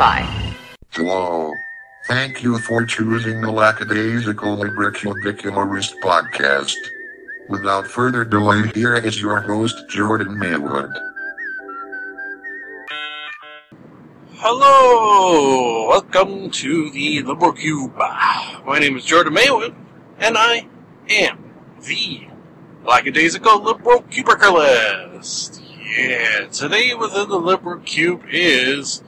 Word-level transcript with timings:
Wi-Fi. 0.00 0.56
Hello. 0.92 1.52
Thank 2.06 2.42
you 2.42 2.58
for 2.58 2.86
choosing 2.86 3.42
the 3.42 3.50
Lackadaisical 3.50 4.56
Libricubicularist 4.56 6.00
podcast. 6.00 6.74
Without 7.50 7.86
further 7.86 8.24
delay, 8.24 8.70
here 8.74 8.94
is 8.94 9.20
your 9.20 9.40
host, 9.40 9.76
Jordan 9.90 10.38
Maywood. 10.38 10.90
Hello! 14.36 15.88
Welcome 15.90 16.50
to 16.50 16.90
the 16.90 17.22
Liberal 17.22 17.52
Cube. 17.52 17.94
My 17.98 18.78
name 18.80 18.96
is 18.96 19.04
Jordan 19.04 19.34
Maywood, 19.34 19.74
and 20.18 20.38
I 20.38 20.66
am 21.10 21.52
the 21.86 22.26
Lackadaisical 22.86 23.62
Liberal 23.62 24.02
Cubiculist. 24.04 25.60
Yeah, 25.94 26.46
today 26.46 26.94
within 26.94 27.28
the 27.28 27.38
Liberal 27.38 27.80
Cube 27.80 28.22
is 28.30 29.02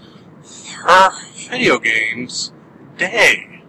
her 0.83 1.13
video 1.35 1.79
games 1.79 2.53
day. 2.99 3.63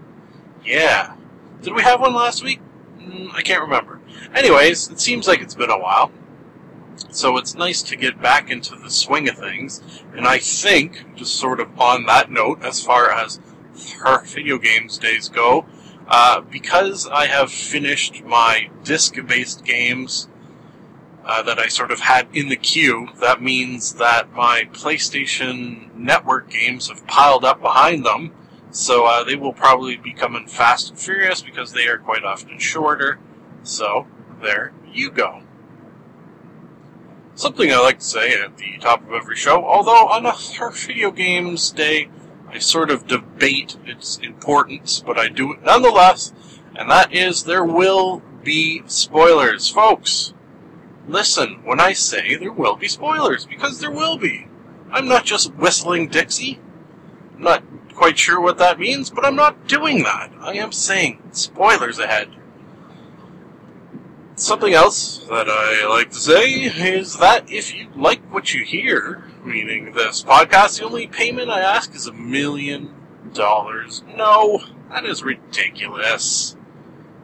Yeah. 0.66 1.16
Did 1.62 1.76
we 1.76 1.84
have 1.84 2.02
one 2.02 2.14
last 2.14 2.44
week? 2.44 2.60
Mm, 3.00 3.34
I 3.34 3.42
can't 3.42 3.62
remember. 3.62 4.00
Anyways, 4.34 4.90
it 4.90 5.00
seems 5.00 5.28
like 5.28 5.42
it's 5.42 5.56
been 5.56 5.70
a 5.70 5.80
while. 5.80 6.12
So 7.10 7.38
it's 7.38 7.54
nice 7.54 7.82
to 7.84 7.96
get 7.96 8.22
back 8.22 8.50
into 8.50 8.76
the 8.76 8.90
swing 8.90 9.30
of 9.30 9.38
things. 9.38 9.82
And 10.16 10.28
I 10.28 10.40
think, 10.40 11.16
just 11.16 11.36
sort 11.36 11.60
of 11.60 11.80
on 11.80 12.06
that 12.06 12.32
note, 12.32 12.64
as 12.64 12.84
far 12.84 13.12
as 13.12 13.40
her 14.00 14.24
video 14.26 14.58
games 14.58 14.98
days 14.98 15.30
go, 15.30 15.66
uh, 16.08 16.42
because 16.42 17.08
I 17.08 17.28
have 17.28 17.52
finished 17.52 18.24
my 18.24 18.70
disc 18.84 19.16
based 19.28 19.64
games 19.64 20.28
uh, 21.26 21.42
that 21.44 21.60
I 21.60 21.68
sort 21.68 21.92
of 21.92 22.02
had 22.02 22.28
in 22.34 22.50
the 22.50 22.56
queue, 22.56 23.10
that 23.22 23.42
means 23.42 23.94
that 23.94 24.34
my 24.34 24.68
PlayStation 24.74 25.94
Network 25.96 26.50
games 26.50 26.90
have 26.90 27.08
piled 27.08 27.46
up 27.46 27.62
behind 27.62 28.06
them. 28.06 28.34
So 28.72 29.06
uh, 29.06 29.24
they 29.24 29.36
will 29.36 29.54
probably 29.54 29.98
be 29.98 30.14
coming 30.14 30.48
fast 30.48 30.90
and 30.90 31.00
furious 31.00 31.42
because 31.42 31.72
they 31.72 31.88
are 31.88 31.98
quite 31.98 32.24
often 32.24 32.58
shorter. 32.60 33.20
So 33.62 34.08
there 34.42 34.74
you 34.92 35.12
go. 35.12 35.44
Something 37.36 37.72
I 37.72 37.78
like 37.78 38.00
to 38.00 38.06
say 38.06 38.40
at 38.40 38.58
the 38.58 38.78
top 38.80 39.08
of 39.08 39.14
every 39.14 39.36
show, 39.36 39.66
although 39.66 40.08
on 40.08 40.26
a 40.26 40.34
video 40.72 41.12
games 41.12 41.72
day, 41.72 42.10
I 42.48 42.60
sort 42.60 42.92
of 42.92 43.08
debate 43.08 43.78
its 43.86 44.18
importance, 44.18 45.00
but 45.04 45.18
I 45.18 45.30
do 45.30 45.54
it 45.54 45.64
nonetheless, 45.64 46.34
and 46.76 46.90
that 46.92 47.12
is 47.12 47.44
there 47.44 47.66
will 47.66 48.22
be 48.44 48.84
spoilers. 48.86 49.70
Folks, 49.70 50.36
listen 51.08 51.62
when 51.64 51.80
I 51.80 51.94
say 51.94 52.36
there 52.36 52.52
will 52.52 52.76
be 52.76 52.88
spoilers, 52.88 53.46
because 53.46 53.80
there 53.80 53.92
will 53.92 54.18
be. 54.18 54.48
I'm 54.92 55.08
not 55.08 55.26
just 55.26 55.54
whistling 55.56 56.08
Dixie. 56.08 56.60
I'm 57.36 57.44
not 57.44 57.64
quite 57.94 58.18
sure 58.18 58.40
what 58.40 58.58
that 58.58 58.80
means, 58.80 59.10
but 59.10 59.26
I'm 59.26 59.36
not 59.36 59.68
doing 59.68 60.04
that. 60.04 60.32
I 60.40 60.54
am 60.54 60.72
saying 60.72 61.22
spoilers 61.32 62.00
ahead. 62.00 62.30
Something 64.36 64.74
else 64.74 65.20
that 65.30 65.48
I 65.48 65.88
like 65.88 66.10
to 66.10 66.20
say 66.20 66.64
is 66.64 67.18
that 67.18 67.52
if 67.52 67.74
you 67.74 67.90
like 67.96 68.22
what 68.34 68.54
you 68.54 68.64
hear, 68.64 69.24
meaning 69.46 69.94
this 69.94 70.24
podcast, 70.24 70.80
the 70.80 70.86
only 70.86 71.08
payment 71.08 71.50
I 71.50 71.62
ask 71.62 71.94
is 71.94 72.08
a 72.08 72.14
million 72.14 72.94
dollars. 73.34 74.04
No, 74.16 74.64
that 74.90 75.06
is 75.06 75.24
ridiculous. 75.24 76.56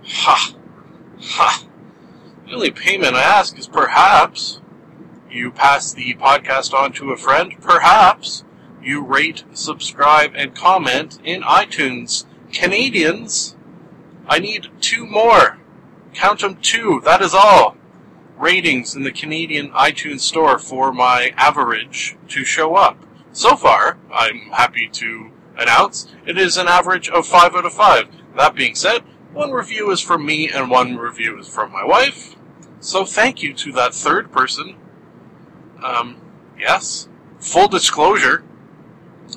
Ha! 0.05 0.55
Ha! 1.19 1.68
The 2.49 2.55
only 2.55 2.71
payment 2.71 3.13
I 3.13 3.21
ask 3.21 3.59
is 3.59 3.67
perhaps 3.67 4.59
you 5.29 5.51
pass 5.51 5.93
the 5.93 6.15
podcast 6.15 6.73
on 6.73 6.93
to 6.93 7.11
a 7.11 7.17
friend, 7.17 7.53
perhaps 7.61 8.43
you 8.81 9.05
rate, 9.05 9.43
subscribe, 9.53 10.31
and 10.33 10.55
comment 10.55 11.19
in 11.23 11.43
iTunes. 11.43 12.25
Canadians, 12.51 13.55
I 14.27 14.39
need 14.39 14.69
two 14.81 15.05
more. 15.05 15.59
Count 16.15 16.39
them 16.39 16.55
two, 16.55 17.03
that 17.05 17.21
is 17.21 17.35
all. 17.35 17.77
Ratings 18.35 18.95
in 18.95 19.03
the 19.03 19.11
Canadian 19.11 19.69
iTunes 19.69 20.21
store 20.21 20.57
for 20.57 20.91
my 20.91 21.31
average 21.37 22.17
to 22.29 22.43
show 22.43 22.75
up. 22.75 22.97
So 23.31 23.55
far, 23.55 23.99
I'm 24.11 24.49
happy 24.53 24.89
to 24.93 25.29
announce 25.55 26.11
it 26.25 26.39
is 26.39 26.57
an 26.57 26.67
average 26.67 27.09
of 27.09 27.27
5 27.27 27.53
out 27.53 27.65
of 27.65 27.73
5. 27.73 28.07
That 28.37 28.55
being 28.55 28.73
said, 28.73 29.03
one 29.33 29.51
review 29.51 29.91
is 29.91 30.01
from 30.01 30.25
me 30.25 30.49
and 30.49 30.71
one 30.71 30.97
review 30.97 31.37
is 31.37 31.47
from 31.47 31.71
my 31.71 31.85
wife. 31.85 32.35
So 32.79 33.05
thank 33.05 33.43
you 33.43 33.53
to 33.55 33.71
that 33.73 33.93
third 33.93 34.31
person. 34.31 34.75
Um, 35.83 36.17
yes. 36.57 37.07
Full 37.39 37.67
disclosure, 37.67 38.43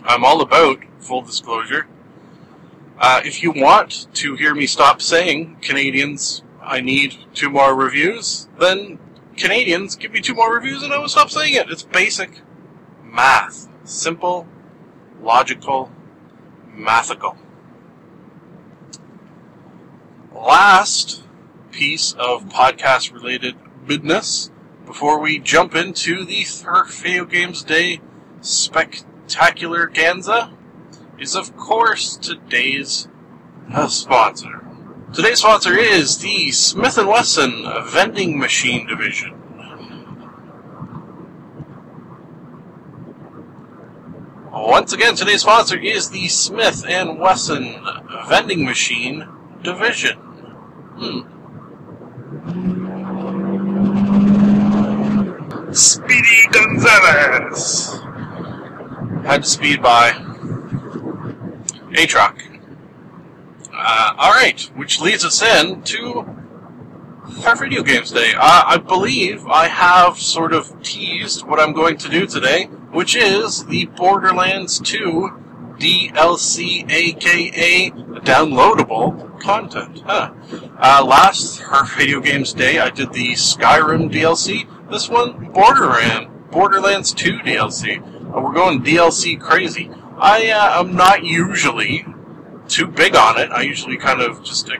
I'm 0.04 0.24
all 0.24 0.40
about 0.40 0.80
full 0.98 1.22
disclosure. 1.22 1.86
Uh, 2.98 3.20
if 3.24 3.42
you 3.42 3.52
want 3.52 4.12
to 4.14 4.36
hear 4.36 4.54
me 4.54 4.66
stop 4.66 5.00
saying 5.00 5.58
Canadians 5.60 6.42
I 6.62 6.80
need 6.80 7.16
two 7.34 7.50
more 7.50 7.74
reviews, 7.74 8.48
then 8.58 8.98
Canadians, 9.36 9.96
give 9.96 10.12
me 10.12 10.20
two 10.20 10.34
more 10.34 10.54
reviews 10.54 10.82
and 10.82 10.92
I 10.92 10.98
will 10.98 11.08
stop 11.08 11.30
saying 11.30 11.54
it. 11.54 11.70
It's 11.70 11.82
basic 11.82 12.40
math. 13.02 13.68
Simple, 13.84 14.46
logical, 15.20 15.90
mathical. 16.72 17.36
Last 20.32 21.24
piece 21.72 22.12
of 22.12 22.44
podcast 22.44 23.12
related 23.12 23.56
business 23.86 24.50
before 24.86 25.18
we 25.18 25.38
jump 25.38 25.74
into 25.74 26.24
the 26.24 26.44
third 26.44 26.88
Video 26.90 27.24
Games 27.24 27.64
Day 27.64 28.00
spectacular 28.40 29.88
Ganza 29.88 30.52
is, 31.18 31.34
of 31.34 31.56
course, 31.56 32.16
today's 32.16 33.08
uh, 33.72 33.88
sponsor. 33.88 34.64
Today's 35.12 35.38
sponsor 35.38 35.76
is 35.78 36.18
the 36.18 36.50
Smith 36.50 36.96
& 36.96 37.06
Wesson 37.06 37.64
Vending 37.86 38.38
Machine 38.38 38.86
Division. 38.86 39.38
Once 44.52 44.92
again, 44.92 45.14
today's 45.14 45.40
sponsor 45.40 45.78
is 45.78 46.10
the 46.10 46.28
Smith 46.28 46.84
& 46.86 46.88
Wesson 46.88 47.84
Vending 48.28 48.64
Machine 48.64 49.26
Division. 49.62 50.18
Hmm. 50.18 51.31
Speedy 55.72 56.46
Gonzalez! 56.50 57.98
Had 59.24 59.42
to 59.42 59.48
speed 59.48 59.82
by 59.82 60.10
a 61.96 62.06
truck. 62.06 62.42
Uh, 63.72 64.14
alright, 64.18 64.70
which 64.74 65.00
leads 65.00 65.24
us 65.24 65.40
in 65.42 65.82
to 65.84 66.26
our 67.46 67.56
video 67.56 67.82
games 67.82 68.10
day. 68.10 68.32
Uh, 68.36 68.64
I 68.66 68.76
believe 68.76 69.46
I 69.46 69.68
have 69.68 70.18
sort 70.18 70.52
of 70.52 70.82
teased 70.82 71.46
what 71.46 71.58
I'm 71.58 71.72
going 71.72 71.96
to 71.98 72.08
do 72.10 72.26
today, 72.26 72.64
which 72.90 73.16
is 73.16 73.64
the 73.64 73.86
Borderlands 73.86 74.78
2 74.78 75.42
DLC, 75.78 76.90
aka 76.90 77.90
downloadable 77.90 79.40
content. 79.40 80.02
Huh. 80.04 80.32
Uh, 80.78 81.04
last 81.04 81.58
her 81.70 81.84
video 81.96 82.20
games 82.20 82.52
day, 82.52 82.78
I 82.78 82.90
did 82.90 83.12
the 83.12 83.32
Skyrim 83.32 84.12
DLC. 84.12 84.68
This 84.92 85.08
one, 85.08 85.50
Borderland, 85.54 86.50
Borderlands 86.50 87.14
2 87.14 87.38
DLC. 87.38 87.98
Uh, 87.98 88.42
we're 88.42 88.52
going 88.52 88.82
DLC 88.82 89.40
crazy. 89.40 89.90
I 90.18 90.50
uh, 90.50 90.80
am 90.80 90.94
not 90.94 91.24
usually 91.24 92.04
too 92.68 92.88
big 92.88 93.16
on 93.16 93.40
it. 93.40 93.50
I 93.50 93.62
usually 93.62 93.96
kind 93.96 94.20
of 94.20 94.44
just, 94.44 94.68
uh, 94.68 94.74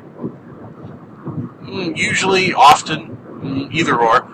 mm, 1.62 1.96
usually, 1.96 2.52
often, 2.52 3.16
mm, 3.42 3.72
either 3.72 3.98
or, 3.98 4.28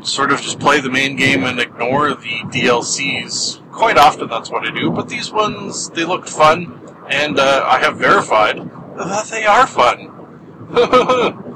sort 0.00 0.32
of 0.32 0.40
just 0.40 0.60
play 0.60 0.80
the 0.80 0.88
main 0.88 1.14
game 1.14 1.44
and 1.44 1.60
ignore 1.60 2.14
the 2.14 2.40
DLCs. 2.46 3.70
Quite 3.70 3.98
often 3.98 4.30
that's 4.30 4.50
what 4.50 4.66
I 4.66 4.70
do, 4.74 4.90
but 4.90 5.10
these 5.10 5.30
ones, 5.30 5.90
they 5.90 6.06
looked 6.06 6.30
fun, 6.30 6.80
and 7.10 7.38
uh, 7.38 7.66
I 7.66 7.80
have 7.80 7.98
verified 7.98 8.56
that 8.96 9.26
they 9.26 9.44
are 9.44 9.66
fun. 9.66 11.44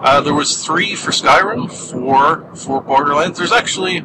uh, 0.00 0.20
there 0.20 0.34
was 0.34 0.64
three 0.64 0.94
for 0.94 1.10
Skyrim, 1.10 1.70
four 1.70 2.54
for 2.54 2.80
Borderlands. 2.80 3.38
There's 3.38 3.52
actually, 3.52 4.04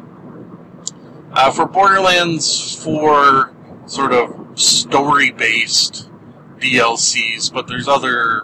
uh, 1.32 1.50
for 1.52 1.66
Borderlands, 1.66 2.74
for 2.82 3.52
sort 3.86 4.12
of 4.12 4.58
story-based 4.58 6.10
DLCs, 6.58 7.52
but 7.52 7.68
there's 7.68 7.88
other 7.88 8.42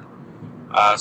uh, 0.71 0.97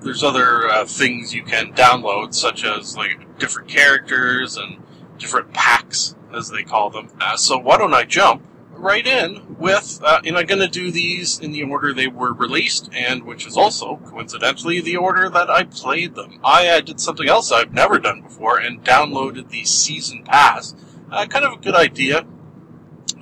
there's 0.00 0.22
other 0.22 0.68
uh, 0.68 0.84
things 0.84 1.34
you 1.34 1.44
can 1.44 1.72
download, 1.72 2.34
such 2.34 2.64
as 2.64 2.96
like 2.96 3.38
different 3.38 3.68
characters 3.68 4.56
and 4.56 4.82
different 5.18 5.52
packs, 5.52 6.16
as 6.34 6.50
they 6.50 6.62
call 6.62 6.90
them. 6.90 7.08
Uh, 7.20 7.36
so 7.36 7.58
why 7.58 7.78
don't 7.78 7.94
I 7.94 8.04
jump 8.04 8.42
right 8.86 9.04
in 9.04 9.56
with, 9.58 10.00
uh, 10.04 10.20
and 10.24 10.38
I'm 10.38 10.46
going 10.46 10.60
to 10.60 10.68
do 10.68 10.92
these 10.92 11.40
in 11.40 11.50
the 11.50 11.64
order 11.64 11.92
they 11.92 12.06
were 12.06 12.32
released, 12.32 12.88
and 12.94 13.24
which 13.24 13.44
is 13.44 13.56
also 13.56 13.96
coincidentally 13.96 14.80
the 14.80 14.96
order 14.96 15.28
that 15.28 15.50
I 15.50 15.64
played 15.64 16.14
them. 16.14 16.38
I 16.44 16.68
uh, 16.68 16.80
did 16.82 17.00
something 17.00 17.28
else 17.28 17.50
I've 17.50 17.74
never 17.74 17.98
done 17.98 18.22
before 18.22 18.58
and 18.60 18.84
downloaded 18.84 19.50
the 19.50 19.64
season 19.64 20.22
pass. 20.22 20.76
Uh, 21.10 21.26
kind 21.26 21.44
of 21.44 21.54
a 21.54 21.56
good 21.56 21.74
idea 21.74 22.26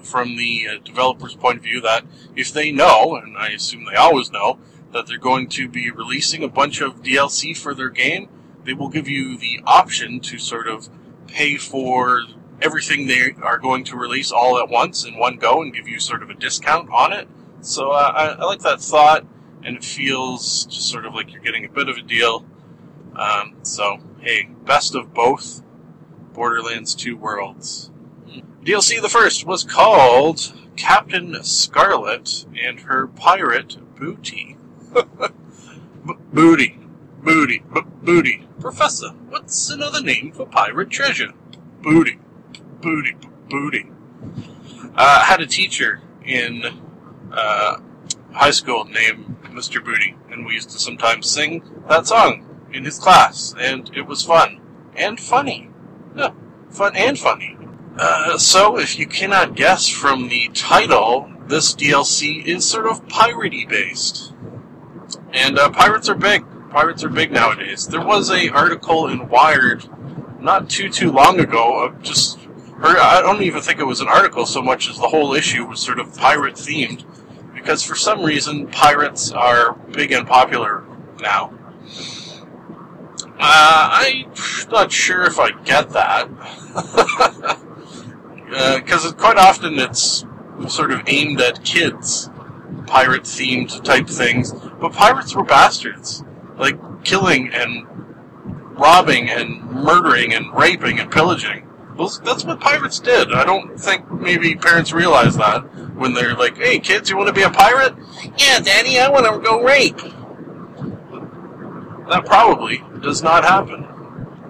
from 0.02 0.36
the 0.36 0.68
uh, 0.68 0.78
developer's 0.84 1.34
point 1.34 1.56
of 1.56 1.64
view 1.64 1.80
that 1.80 2.04
if 2.36 2.52
they 2.52 2.70
know, 2.70 3.16
and 3.16 3.34
I 3.34 3.48
assume 3.48 3.86
they 3.86 3.96
always 3.96 4.30
know, 4.30 4.58
that 4.92 5.06
they're 5.06 5.16
going 5.16 5.48
to 5.48 5.66
be 5.66 5.90
releasing 5.90 6.44
a 6.44 6.48
bunch 6.48 6.82
of 6.82 7.02
DLC 7.02 7.56
for 7.56 7.74
their 7.74 7.88
game, 7.88 8.28
they 8.64 8.74
will 8.74 8.90
give 8.90 9.08
you 9.08 9.38
the 9.38 9.60
option 9.64 10.20
to 10.20 10.38
sort 10.38 10.68
of 10.68 10.90
pay 11.26 11.56
for 11.56 12.20
everything 12.64 13.06
they 13.06 13.34
are 13.42 13.58
going 13.58 13.84
to 13.84 13.96
release 13.96 14.32
all 14.32 14.58
at 14.58 14.68
once 14.68 15.04
in 15.04 15.18
one 15.18 15.36
go 15.36 15.62
and 15.62 15.74
give 15.74 15.86
you 15.86 16.00
sort 16.00 16.22
of 16.22 16.30
a 16.30 16.34
discount 16.34 16.88
on 16.90 17.12
it. 17.12 17.28
So 17.60 17.90
uh, 17.90 18.12
I, 18.14 18.26
I, 18.26 18.44
like 18.44 18.60
that 18.60 18.80
thought, 18.80 19.26
and 19.62 19.76
it 19.76 19.84
feels 19.84 20.64
just 20.66 20.88
sort 20.88 21.04
of 21.04 21.14
like 21.14 21.32
you're 21.32 21.42
getting 21.42 21.64
a 21.64 21.68
bit 21.68 21.88
of 21.88 21.96
a 21.96 22.02
deal. 22.02 22.44
Um, 23.14 23.56
so, 23.62 23.98
hey, 24.20 24.48
best 24.64 24.94
of 24.94 25.14
both 25.14 25.62
Borderlands 26.32 26.94
2 26.94 27.16
worlds. 27.16 27.90
DLC 28.64 29.00
the 29.00 29.08
first 29.08 29.46
was 29.46 29.62
called 29.62 30.52
Captain 30.76 31.42
Scarlett 31.44 32.46
and 32.60 32.80
her 32.80 33.06
pirate 33.06 33.76
booty. 33.96 34.56
B- 36.06 36.14
booty. 36.32 36.78
Booty. 37.22 37.62
B- 37.72 37.80
booty. 38.02 38.46
Professor, 38.58 39.10
what's 39.28 39.70
another 39.70 40.02
name 40.02 40.32
for 40.32 40.46
pirate 40.46 40.90
treasure? 40.90 41.32
Booty. 41.82 42.18
Booty. 42.84 43.16
Booty. 43.48 43.90
Uh, 44.94 45.20
I 45.22 45.24
had 45.24 45.40
a 45.40 45.46
teacher 45.46 46.02
in 46.22 46.62
uh, 47.32 47.78
high 48.32 48.50
school 48.50 48.84
named 48.84 49.38
Mr. 49.44 49.82
Booty, 49.82 50.16
and 50.30 50.44
we 50.44 50.52
used 50.52 50.68
to 50.68 50.78
sometimes 50.78 51.30
sing 51.30 51.62
that 51.88 52.06
song 52.06 52.46
in 52.74 52.84
his 52.84 52.98
class, 52.98 53.54
and 53.58 53.90
it 53.96 54.02
was 54.02 54.22
fun 54.22 54.60
and 54.94 55.18
funny. 55.18 55.70
Yeah, 56.14 56.32
fun 56.68 56.94
and 56.94 57.18
funny. 57.18 57.56
Uh, 57.98 58.36
so, 58.36 58.78
if 58.78 58.98
you 58.98 59.06
cannot 59.06 59.54
guess 59.54 59.88
from 59.88 60.28
the 60.28 60.50
title, 60.52 61.32
this 61.46 61.74
DLC 61.74 62.44
is 62.44 62.68
sort 62.68 62.86
of 62.86 63.06
piratey 63.08 63.66
based, 63.66 64.34
and 65.32 65.58
uh, 65.58 65.70
pirates 65.70 66.10
are 66.10 66.14
big. 66.14 66.44
Pirates 66.68 67.02
are 67.02 67.08
big 67.08 67.32
nowadays. 67.32 67.86
There 67.88 68.04
was 68.04 68.30
a 68.30 68.50
article 68.50 69.06
in 69.06 69.28
Wired 69.30 69.88
not 70.44 70.68
too 70.68 70.90
too 70.90 71.10
long 71.10 71.40
ago 71.40 71.86
of 71.86 72.02
just, 72.02 72.38
or 72.82 72.98
I 72.98 73.20
don't 73.22 73.42
even 73.42 73.62
think 73.62 73.80
it 73.80 73.84
was 73.84 74.00
an 74.00 74.08
article 74.08 74.46
so 74.46 74.62
much 74.62 74.88
as 74.88 74.96
the 74.96 75.08
whole 75.08 75.34
issue 75.34 75.64
was 75.64 75.80
sort 75.80 75.98
of 75.98 76.16
pirate 76.16 76.54
themed, 76.54 77.04
because 77.54 77.82
for 77.82 77.94
some 77.94 78.22
reason 78.22 78.66
pirates 78.68 79.32
are 79.32 79.74
big 79.92 80.12
and 80.12 80.26
popular 80.26 80.84
now. 81.20 81.52
Uh, 83.38 83.88
I'm 83.92 84.32
not 84.70 84.92
sure 84.92 85.24
if 85.24 85.38
I 85.38 85.50
get 85.62 85.90
that. 85.90 86.28
Because 88.80 89.06
uh, 89.06 89.12
quite 89.16 89.36
often 89.36 89.78
it's 89.78 90.24
sort 90.68 90.92
of 90.92 91.02
aimed 91.06 91.40
at 91.40 91.64
kids, 91.64 92.30
pirate 92.86 93.24
themed 93.24 93.82
type 93.82 94.08
things. 94.08 94.52
But 94.52 94.92
pirates 94.92 95.34
were 95.34 95.44
bastards. 95.44 96.22
Like, 96.56 96.78
killing 97.04 97.50
and 97.52 97.86
robbing 98.78 99.28
and 99.28 99.62
murdering 99.70 100.32
and 100.32 100.54
raping 100.54 101.00
and 101.00 101.10
pillaging. 101.10 101.63
Well, 101.96 102.08
that's 102.24 102.44
what 102.44 102.60
pirates 102.60 102.98
did. 102.98 103.32
I 103.32 103.44
don't 103.44 103.78
think 103.78 104.10
maybe 104.10 104.56
parents 104.56 104.92
realize 104.92 105.36
that 105.36 105.60
when 105.94 106.12
they're 106.12 106.34
like, 106.34 106.56
hey, 106.56 106.80
kids, 106.80 107.08
you 107.08 107.16
want 107.16 107.28
to 107.28 107.32
be 107.32 107.42
a 107.42 107.50
pirate? 107.50 107.94
Yeah, 108.36 108.58
Daddy, 108.58 108.98
I 108.98 109.08
want 109.08 109.26
to 109.26 109.38
go 109.40 109.62
rape. 109.62 109.98
That 112.08 112.26
probably 112.26 112.82
does 113.00 113.22
not 113.22 113.44
happen. 113.44 113.86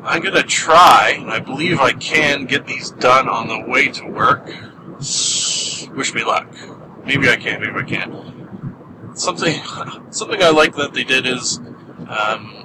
I'm 0.02 0.22
to 0.22 0.42
try, 0.42 1.16
and 1.18 1.30
I 1.30 1.38
believe 1.40 1.80
I 1.80 1.92
can 1.92 2.46
get 2.46 2.66
these 2.66 2.90
done 2.90 3.28
on 3.28 3.48
the 3.48 3.70
way 3.70 3.88
to 3.88 4.06
work. 4.06 4.46
Wish 4.98 6.14
me 6.14 6.24
luck. 6.24 6.46
Maybe 7.04 7.28
I 7.28 7.36
can, 7.36 7.60
maybe 7.60 7.78
I 7.78 7.82
can't. 7.82 9.18
Something, 9.18 9.60
something 10.10 10.42
I 10.42 10.50
like 10.50 10.76
that 10.76 10.94
they 10.94 11.04
did 11.04 11.26
is, 11.26 11.58
um, 12.08 12.63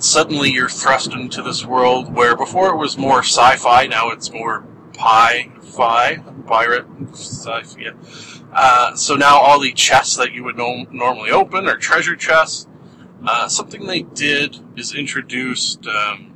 suddenly 0.00 0.50
you're 0.50 0.68
thrust 0.68 1.12
into 1.12 1.42
this 1.42 1.64
world 1.64 2.12
where 2.14 2.36
before 2.36 2.70
it 2.70 2.76
was 2.76 2.96
more 2.96 3.20
sci-fi, 3.20 3.86
now 3.86 4.10
it's 4.10 4.32
more 4.32 4.66
pi-fi, 4.94 6.16
pirate, 6.46 6.86
sci-fi. 7.12 7.80
Yeah. 7.80 7.92
Uh, 8.52 8.94
so 8.96 9.14
now 9.14 9.38
all 9.38 9.60
the 9.60 9.72
chests 9.72 10.16
that 10.16 10.32
you 10.32 10.42
would 10.44 10.56
no- 10.56 10.86
normally 10.90 11.30
open 11.30 11.68
are 11.68 11.76
treasure 11.76 12.16
chests. 12.16 12.66
Uh, 13.26 13.48
something 13.48 13.86
they 13.86 14.02
did 14.02 14.58
is 14.76 14.94
introduced 14.94 15.86
um, 15.86 16.34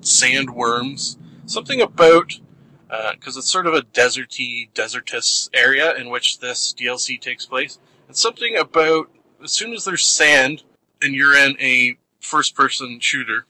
sandworms. 0.00 1.16
Something 1.46 1.80
about 1.80 2.40
because 2.88 3.36
uh, 3.36 3.40
it's 3.40 3.50
sort 3.50 3.66
of 3.66 3.74
a 3.74 3.82
deserty, 3.82 4.68
desertous 4.72 5.50
area 5.52 5.94
in 5.94 6.08
which 6.08 6.40
this 6.40 6.74
DLC 6.74 7.20
takes 7.20 7.44
place. 7.44 7.78
It's 8.08 8.20
something 8.20 8.56
about 8.56 9.10
as 9.42 9.52
soon 9.52 9.72
as 9.72 9.84
there's 9.84 10.06
sand 10.06 10.62
and 11.02 11.14
you're 11.14 11.36
in 11.36 11.56
a 11.60 11.98
first-person 12.28 13.00
shooter, 13.00 13.46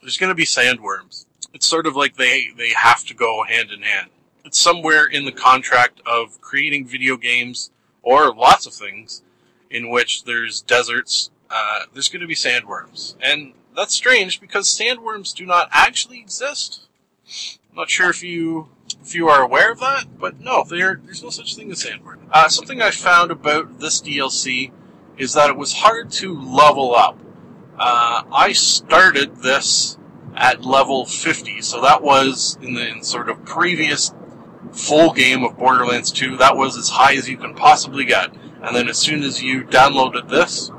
there's 0.00 0.16
going 0.16 0.30
to 0.30 0.34
be 0.34 0.44
sandworms. 0.44 1.26
It's 1.52 1.66
sort 1.66 1.86
of 1.86 1.96
like 1.96 2.16
they 2.16 2.48
they 2.56 2.70
have 2.70 3.04
to 3.06 3.14
go 3.14 3.44
hand 3.44 3.70
in 3.70 3.82
hand. 3.82 4.10
It's 4.44 4.58
somewhere 4.58 5.06
in 5.06 5.24
the 5.24 5.32
contract 5.32 6.00
of 6.06 6.40
creating 6.40 6.86
video 6.86 7.16
games 7.16 7.70
or 8.02 8.32
lots 8.34 8.66
of 8.66 8.72
things 8.72 9.22
in 9.70 9.90
which 9.90 10.24
there's 10.24 10.60
deserts 10.60 11.30
uh, 11.50 11.80
there's 11.92 12.08
going 12.08 12.20
to 12.20 12.28
be 12.28 12.34
sandworms. 12.34 13.16
And 13.20 13.54
that's 13.76 13.94
strange 13.94 14.40
because 14.40 14.68
sandworms 14.68 15.34
do 15.34 15.44
not 15.44 15.68
actually 15.72 16.20
exist. 16.20 16.82
I'm 17.70 17.76
not 17.76 17.90
sure 17.90 18.10
if 18.10 18.22
you 18.22 18.68
if 19.02 19.14
you 19.14 19.28
are 19.28 19.42
aware 19.42 19.72
of 19.72 19.80
that, 19.80 20.18
but 20.18 20.40
no, 20.40 20.64
there's 20.64 21.22
no 21.22 21.30
such 21.30 21.54
thing 21.54 21.70
as 21.70 21.84
sandworm. 21.84 22.18
Uh, 22.32 22.48
something 22.48 22.82
I 22.82 22.90
found 22.90 23.30
about 23.30 23.80
this 23.80 24.00
DLC 24.00 24.72
is 25.16 25.34
that 25.34 25.50
it 25.50 25.56
was 25.56 25.74
hard 25.74 26.10
to 26.12 26.38
level 26.40 26.94
up. 26.94 27.18
Uh, 27.80 28.24
I 28.30 28.52
started 28.52 29.36
this 29.36 29.96
at 30.36 30.66
level 30.66 31.06
50, 31.06 31.62
so 31.62 31.80
that 31.80 32.02
was 32.02 32.58
in 32.60 32.74
the 32.74 32.86
in 32.86 33.02
sort 33.02 33.30
of 33.30 33.42
previous 33.46 34.12
full 34.70 35.14
game 35.14 35.42
of 35.44 35.56
Borderlands 35.56 36.12
2. 36.12 36.36
That 36.36 36.58
was 36.58 36.76
as 36.76 36.90
high 36.90 37.14
as 37.14 37.26
you 37.26 37.38
can 37.38 37.54
possibly 37.54 38.04
get. 38.04 38.34
And 38.62 38.76
then 38.76 38.86
as 38.90 38.98
soon 38.98 39.22
as 39.22 39.42
you 39.42 39.64
downloaded 39.64 40.28
this, 40.28 40.70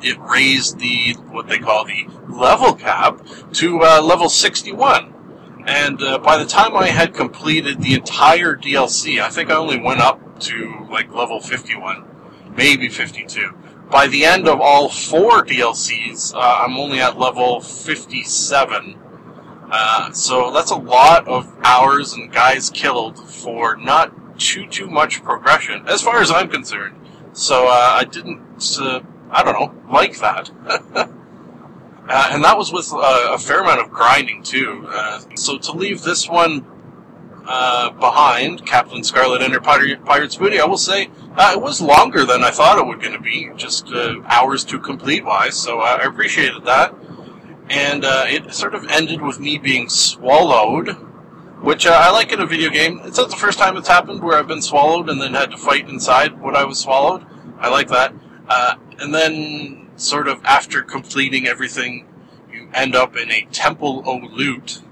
it 0.00 0.16
raised 0.20 0.78
the 0.78 1.14
what 1.30 1.48
they 1.48 1.58
call 1.58 1.84
the 1.84 2.06
level 2.28 2.74
cap 2.74 3.20
to 3.54 3.80
uh, 3.82 4.00
level 4.00 4.28
61. 4.28 5.64
And 5.66 6.00
uh, 6.00 6.18
by 6.18 6.38
the 6.38 6.46
time 6.46 6.76
I 6.76 6.86
had 6.86 7.14
completed 7.14 7.82
the 7.82 7.94
entire 7.94 8.54
DLC, 8.54 9.20
I 9.20 9.28
think 9.28 9.50
I 9.50 9.56
only 9.56 9.80
went 9.80 10.00
up 10.00 10.38
to 10.42 10.86
like 10.88 11.12
level 11.12 11.40
51, 11.40 12.04
maybe 12.56 12.88
52. 12.88 13.54
By 13.92 14.06
the 14.06 14.24
end 14.24 14.48
of 14.48 14.58
all 14.58 14.88
four 14.88 15.44
DLCs, 15.44 16.34
uh, 16.34 16.38
I'm 16.38 16.78
only 16.78 17.00
at 17.00 17.18
level 17.18 17.60
57. 17.60 18.98
Uh, 19.70 20.12
so 20.12 20.50
that's 20.50 20.70
a 20.70 20.76
lot 20.76 21.28
of 21.28 21.54
hours 21.62 22.14
and 22.14 22.32
guys 22.32 22.70
killed 22.70 23.18
for 23.18 23.76
not 23.76 24.38
too 24.38 24.66
too 24.66 24.88
much 24.88 25.22
progression, 25.22 25.86
as 25.88 26.00
far 26.00 26.22
as 26.22 26.30
I'm 26.30 26.48
concerned. 26.48 26.96
So 27.34 27.66
uh, 27.66 27.98
I 28.00 28.04
didn't 28.04 28.78
uh, 28.80 29.00
I 29.30 29.42
don't 29.42 29.60
know, 29.60 29.92
like 29.92 30.18
that. 30.20 30.50
uh, 30.66 31.08
and 32.08 32.42
that 32.44 32.56
was 32.56 32.72
with 32.72 32.90
uh, 32.94 33.34
a 33.34 33.38
fair 33.38 33.60
amount 33.60 33.82
of 33.82 33.90
grinding 33.90 34.42
too. 34.42 34.88
So 35.34 35.58
to 35.58 35.72
leave 35.72 36.00
this 36.00 36.26
one 36.30 36.64
behind, 37.44 38.64
Captain 38.64 39.04
Scarlett 39.04 39.42
and 39.42 39.52
her 39.52 39.60
Pirate's 39.60 40.36
Booty, 40.36 40.60
I 40.60 40.64
will 40.64 40.78
say 40.78 41.10
uh, 41.36 41.52
it 41.54 41.60
was 41.60 41.80
longer 41.80 42.24
than 42.24 42.42
I 42.42 42.50
thought 42.50 42.78
it 42.78 42.86
was 42.86 42.98
going 43.00 43.16
to 43.16 43.20
be, 43.20 43.50
just 43.56 43.88
uh, 43.88 44.20
hours 44.24 44.64
to 44.64 44.78
complete 44.78 45.24
wise. 45.24 45.56
So 45.56 45.80
I 45.80 46.02
appreciated 46.04 46.64
that. 46.64 46.94
And 47.70 48.04
it 48.04 48.52
sort 48.52 48.74
of 48.74 48.86
ended 48.88 49.22
with 49.22 49.40
me 49.40 49.56
being 49.56 49.88
swallowed, 49.88 50.88
which 51.62 51.86
I 51.86 52.10
like 52.10 52.32
in 52.32 52.40
a 52.40 52.46
video 52.46 52.70
game. 52.70 53.00
It's 53.04 53.16
not 53.16 53.30
the 53.30 53.36
first 53.36 53.58
time 53.58 53.76
it's 53.76 53.88
happened 53.88 54.22
where 54.22 54.36
I've 54.36 54.48
been 54.48 54.60
swallowed 54.60 55.08
and 55.08 55.20
then 55.20 55.32
had 55.34 55.52
to 55.52 55.56
fight 55.56 55.88
inside 55.88 56.40
what 56.40 56.56
I 56.56 56.64
was 56.64 56.80
swallowed. 56.80 57.24
I 57.58 57.68
like 57.68 57.88
that. 57.88 58.12
Uh, 58.48 58.74
and 58.98 59.14
then, 59.14 59.88
sort 59.96 60.28
of 60.28 60.44
after 60.44 60.82
completing 60.82 61.46
everything, 61.46 62.06
you 62.52 62.68
end 62.74 62.94
up 62.94 63.16
in 63.16 63.30
a 63.30 63.46
temple 63.52 64.02
o' 64.04 64.18
loot, 64.18 64.82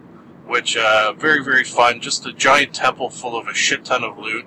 which 0.47 0.76
uh, 0.76 1.12
very 1.12 1.42
very 1.42 1.64
fun. 1.64 2.00
Just 2.00 2.25
a 2.26 2.32
giant 2.32 2.73
temple 2.73 3.11
full 3.11 3.37
of 3.37 3.49
a 3.49 3.54
shit 3.54 3.85
ton 3.85 4.04
of 4.04 4.16
loot. 4.16 4.47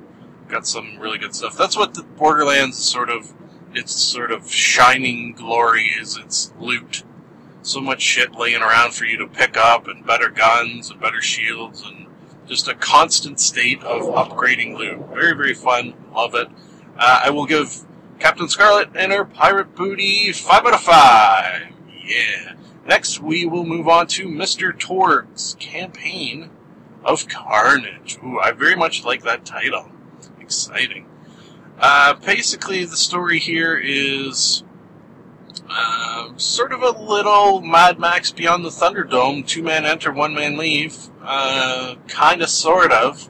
Got 0.54 0.68
some 0.68 1.00
really 1.00 1.18
good 1.18 1.34
stuff. 1.34 1.58
That's 1.58 1.76
what 1.76 1.96
the 1.96 2.04
Borderlands 2.04 2.78
sort 2.78 3.10
of 3.10 3.34
its 3.74 3.92
sort 3.92 4.32
of 4.32 4.52
shining 4.52 5.34
glory 5.34 5.86
is. 6.00 6.16
Its 6.16 6.54
loot. 6.60 7.04
So 7.64 7.82
much 7.82 8.04
shit 8.04 8.36
laying 8.36 8.62
around 8.62 8.94
for 8.94 9.06
you 9.06 9.18
to 9.18 9.26
pick 9.26 9.58
up, 9.58 9.88
and 9.88 10.06
better 10.06 10.30
guns 10.30 10.92
and 10.92 11.02
better 11.02 11.24
shields, 11.24 11.82
and 11.84 12.06
just 12.48 12.68
a 12.68 12.76
constant 12.76 13.40
state 13.40 13.82
of 13.82 14.04
upgrading 14.04 14.78
loot. 14.78 15.00
Very 15.12 15.36
very 15.36 15.56
fun. 15.56 15.96
Love 16.14 16.36
it. 16.36 16.50
Uh, 17.00 17.22
I 17.26 17.32
will 17.32 17.48
give 17.48 17.84
Captain 18.20 18.48
Scarlett 18.48 18.90
and 18.94 19.12
her 19.12 19.26
pirate 19.26 19.74
booty, 19.74 20.32
5 20.32 20.66
out 20.68 20.74
of 20.76 20.82
5. 20.82 21.74
Yeah. 22.06 22.54
Next, 22.86 23.20
we 23.20 23.48
will 23.48 23.66
move 23.66 23.88
on 23.88 24.06
to 24.10 24.28
Mr. 24.28 24.78
Torgue's 24.78 25.58
campaign 25.60 26.52
of 27.04 27.28
Carnage. 27.28 28.20
Ooh, 28.24 28.40
I 28.40 28.52
very 28.52 28.76
much 28.76 29.04
like 29.04 29.24
that 29.24 29.46
title. 29.46 29.90
Exciting. 30.44 31.06
Uh, 31.80 32.16
basically, 32.16 32.84
the 32.84 32.98
story 32.98 33.40
here 33.40 33.78
is 33.78 34.64
uh, 35.70 36.36
sort 36.36 36.74
of 36.74 36.84
a 36.84 36.90
little 36.90 37.62
Mad 37.62 37.98
Max 37.98 38.32
Beyond 38.32 38.66
the 38.66 38.70
Thunderdome, 38.70 39.48
two 39.48 39.64
man 39.64 39.86
enter, 39.86 40.12
one 40.12 40.36
man 40.36 40.58
leave, 40.58 40.98
uh, 41.24 41.96
kind 42.10 42.42
of, 42.42 42.50
sort 42.50 42.92
of. 42.92 43.30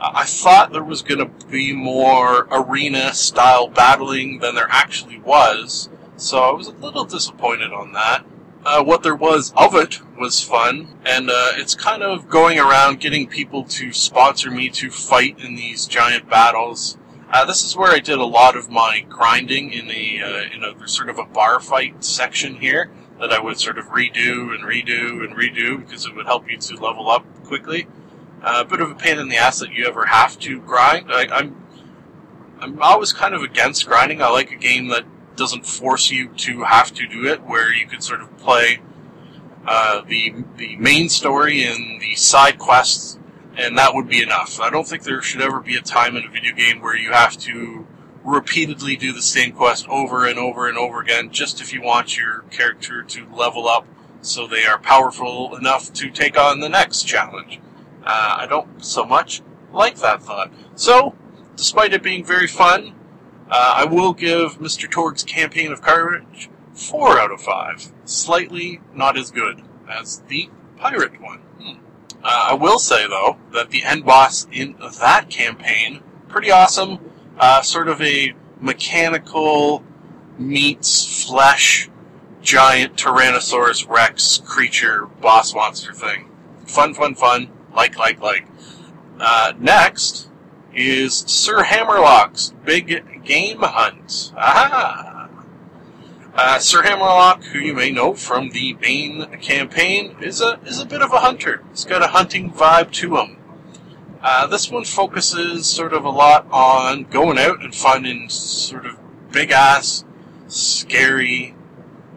I 0.00 0.24
thought 0.24 0.72
there 0.72 0.84
was 0.84 1.02
going 1.02 1.18
to 1.18 1.46
be 1.46 1.72
more 1.72 2.46
arena 2.52 3.12
style 3.14 3.66
battling 3.66 4.38
than 4.38 4.54
there 4.54 4.68
actually 4.70 5.18
was, 5.18 5.88
so 6.16 6.38
I 6.38 6.52
was 6.52 6.68
a 6.68 6.72
little 6.72 7.04
disappointed 7.04 7.72
on 7.72 7.92
that. 7.94 8.24
Uh, 8.64 8.82
what 8.82 9.02
there 9.02 9.14
was 9.14 9.52
of 9.56 9.74
it 9.74 10.00
was 10.18 10.42
fun, 10.42 10.88
and 11.04 11.28
uh, 11.28 11.52
it's 11.56 11.74
kind 11.74 12.02
of 12.02 12.30
going 12.30 12.58
around 12.58 12.98
getting 12.98 13.26
people 13.26 13.62
to 13.64 13.92
sponsor 13.92 14.50
me 14.50 14.70
to 14.70 14.90
fight 14.90 15.38
in 15.38 15.54
these 15.54 15.86
giant 15.86 16.30
battles. 16.30 16.96
Uh, 17.30 17.44
this 17.44 17.62
is 17.62 17.76
where 17.76 17.92
I 17.92 17.98
did 17.98 18.18
a 18.18 18.24
lot 18.24 18.56
of 18.56 18.70
my 18.70 19.04
grinding 19.06 19.70
in 19.72 19.90
a 19.90 20.22
uh, 20.22 20.54
in 20.54 20.64
a 20.64 20.88
sort 20.88 21.10
of 21.10 21.18
a 21.18 21.24
bar 21.24 21.60
fight 21.60 22.02
section 22.02 22.56
here 22.56 22.90
that 23.20 23.32
I 23.32 23.38
would 23.38 23.60
sort 23.60 23.76
of 23.76 23.86
redo 23.86 24.54
and 24.54 24.64
redo 24.64 25.22
and 25.22 25.36
redo 25.36 25.78
because 25.78 26.06
it 26.06 26.14
would 26.14 26.26
help 26.26 26.50
you 26.50 26.56
to 26.56 26.76
level 26.76 27.10
up 27.10 27.26
quickly. 27.44 27.86
Uh, 28.42 28.62
a 28.66 28.68
bit 28.68 28.80
of 28.80 28.90
a 28.90 28.94
pain 28.94 29.18
in 29.18 29.28
the 29.28 29.36
ass 29.36 29.58
that 29.58 29.72
you 29.72 29.86
ever 29.86 30.06
have 30.06 30.38
to 30.38 30.60
grind. 30.60 31.12
I, 31.12 31.26
I'm 31.26 31.62
I'm 32.60 32.80
always 32.80 33.12
kind 33.12 33.34
of 33.34 33.42
against 33.42 33.86
grinding. 33.86 34.22
I 34.22 34.28
like 34.28 34.52
a 34.52 34.56
game 34.56 34.88
that 34.88 35.04
doesn't 35.36 35.66
force 35.66 36.10
you 36.10 36.28
to 36.28 36.62
have 36.62 36.92
to 36.94 37.06
do 37.06 37.26
it, 37.26 37.42
where 37.42 37.72
you 37.72 37.86
could 37.86 38.02
sort 38.02 38.20
of 38.20 38.36
play 38.38 38.80
uh, 39.66 40.02
the 40.02 40.34
the 40.56 40.76
main 40.76 41.08
story 41.08 41.64
and 41.64 42.00
the 42.00 42.14
side 42.14 42.58
quests 42.58 43.18
and 43.56 43.78
that 43.78 43.94
would 43.94 44.08
be 44.08 44.22
enough. 44.22 44.60
I 44.60 44.70
don't 44.70 44.86
think 44.86 45.02
there 45.02 45.22
should 45.22 45.40
ever 45.40 45.60
be 45.60 45.76
a 45.76 45.80
time 45.80 46.16
in 46.16 46.24
a 46.24 46.28
video 46.28 46.54
game 46.54 46.80
where 46.80 46.96
you 46.96 47.12
have 47.12 47.36
to 47.38 47.86
repeatedly 48.24 48.96
do 48.96 49.12
the 49.12 49.22
same 49.22 49.52
quest 49.52 49.86
over 49.88 50.26
and 50.26 50.38
over 50.38 50.66
and 50.66 50.78
over 50.78 51.00
again 51.00 51.30
just 51.30 51.60
if 51.60 51.72
you 51.72 51.82
want 51.82 52.16
your 52.16 52.40
character 52.50 53.02
to 53.02 53.26
level 53.34 53.68
up 53.68 53.86
so 54.22 54.46
they 54.46 54.64
are 54.64 54.78
powerful 54.78 55.54
enough 55.56 55.92
to 55.92 56.10
take 56.10 56.38
on 56.38 56.60
the 56.60 56.68
next 56.68 57.02
challenge. 57.02 57.60
Uh, 58.02 58.36
I 58.40 58.46
don't 58.46 58.82
so 58.82 59.04
much 59.04 59.42
like 59.72 59.96
that 59.96 60.22
thought. 60.22 60.50
So, 60.74 61.14
despite 61.56 61.92
it 61.92 62.02
being 62.02 62.24
very 62.24 62.46
fun, 62.46 62.94
uh, 63.50 63.74
I 63.76 63.84
will 63.84 64.12
give 64.12 64.58
Mr. 64.58 64.90
Torgue's 64.90 65.22
Campaign 65.22 65.72
of 65.72 65.82
Carnage 65.82 66.48
4 66.74 67.18
out 67.18 67.30
of 67.30 67.40
5. 67.40 67.92
Slightly 68.04 68.80
not 68.94 69.18
as 69.18 69.30
good 69.30 69.62
as 69.88 70.20
the 70.28 70.50
pirate 70.76 71.20
one. 71.20 71.40
Uh, 72.22 72.48
I 72.50 72.54
will 72.54 72.78
say 72.78 73.06
though 73.06 73.36
that 73.52 73.70
the 73.70 73.84
end 73.84 74.06
boss 74.06 74.46
in 74.50 74.76
that 75.00 75.28
campaign 75.28 76.02
pretty 76.28 76.50
awesome. 76.50 76.98
Uh, 77.38 77.60
sort 77.60 77.88
of 77.88 78.00
a 78.00 78.34
mechanical 78.60 79.84
meets 80.38 81.24
flesh 81.24 81.90
giant 82.42 82.96
Tyrannosaurus 82.96 83.88
Rex 83.88 84.42
creature 84.44 85.06
boss 85.20 85.54
monster 85.54 85.92
thing. 85.92 86.30
Fun, 86.66 86.94
fun, 86.94 87.14
fun. 87.14 87.50
Like, 87.74 87.98
like, 87.98 88.20
like. 88.20 88.46
Uh, 89.20 89.52
next 89.58 90.28
is 90.74 91.24
Sir 91.26 91.62
Hammerlock's 91.62 92.52
Big 92.64 93.24
Game 93.24 93.60
Hunt. 93.60 94.32
Aha! 94.36 95.28
Uh, 96.34 96.58
Sir 96.58 96.82
Hammerlock, 96.82 97.44
who 97.44 97.60
you 97.60 97.74
may 97.74 97.92
know 97.92 98.14
from 98.14 98.50
the 98.50 98.74
main 98.74 99.26
campaign, 99.40 100.16
is 100.20 100.40
a 100.40 100.58
is 100.64 100.80
a 100.80 100.86
bit 100.86 101.00
of 101.00 101.12
a 101.12 101.20
hunter. 101.20 101.62
He's 101.70 101.84
got 101.84 102.02
a 102.02 102.08
hunting 102.08 102.52
vibe 102.52 102.90
to 102.92 103.16
him. 103.18 103.36
Uh, 104.20 104.46
this 104.46 104.70
one 104.70 104.84
focuses 104.84 105.66
sort 105.66 105.92
of 105.92 106.04
a 106.04 106.10
lot 106.10 106.46
on 106.50 107.04
going 107.04 107.38
out 107.38 107.62
and 107.62 107.74
finding 107.74 108.28
sort 108.28 108.86
of 108.86 108.98
big 109.30 109.50
ass, 109.50 110.04
scary, 110.48 111.54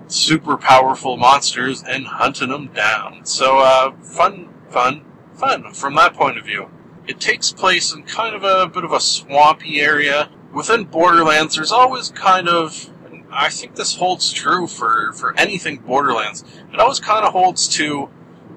super 0.08 0.58
powerful 0.58 1.18
monsters 1.18 1.84
and 1.84 2.08
hunting 2.08 2.50
them 2.50 2.68
down. 2.68 3.26
So 3.26 3.60
uh, 3.60 3.92
fun, 3.98 4.50
fun, 4.70 5.04
fun 5.34 5.74
from 5.74 5.96
that 5.96 6.14
point 6.14 6.38
of 6.38 6.46
view. 6.46 6.70
It 7.08 7.20
takes 7.20 7.52
place 7.52 7.94
in 7.94 8.04
kind 8.04 8.36
of 8.36 8.44
a 8.44 8.68
bit 8.68 8.84
of 8.84 8.92
a 8.92 9.00
swampy 9.00 9.80
area. 9.80 10.30
Within 10.54 10.86
Borderlands, 10.86 11.56
there's 11.56 11.72
always 11.72 12.10
kind 12.10 12.50
of 12.50 12.90
I 13.32 13.50
think 13.50 13.76
this 13.76 13.96
holds 13.96 14.32
true 14.32 14.68
for, 14.68 15.12
for 15.14 15.38
anything 15.38 15.78
Borderlands. 15.78 16.44
It 16.74 16.80
always 16.80 17.00
kind 17.00 17.26
of 17.26 17.34
holds 17.34 17.68
to 17.76 18.10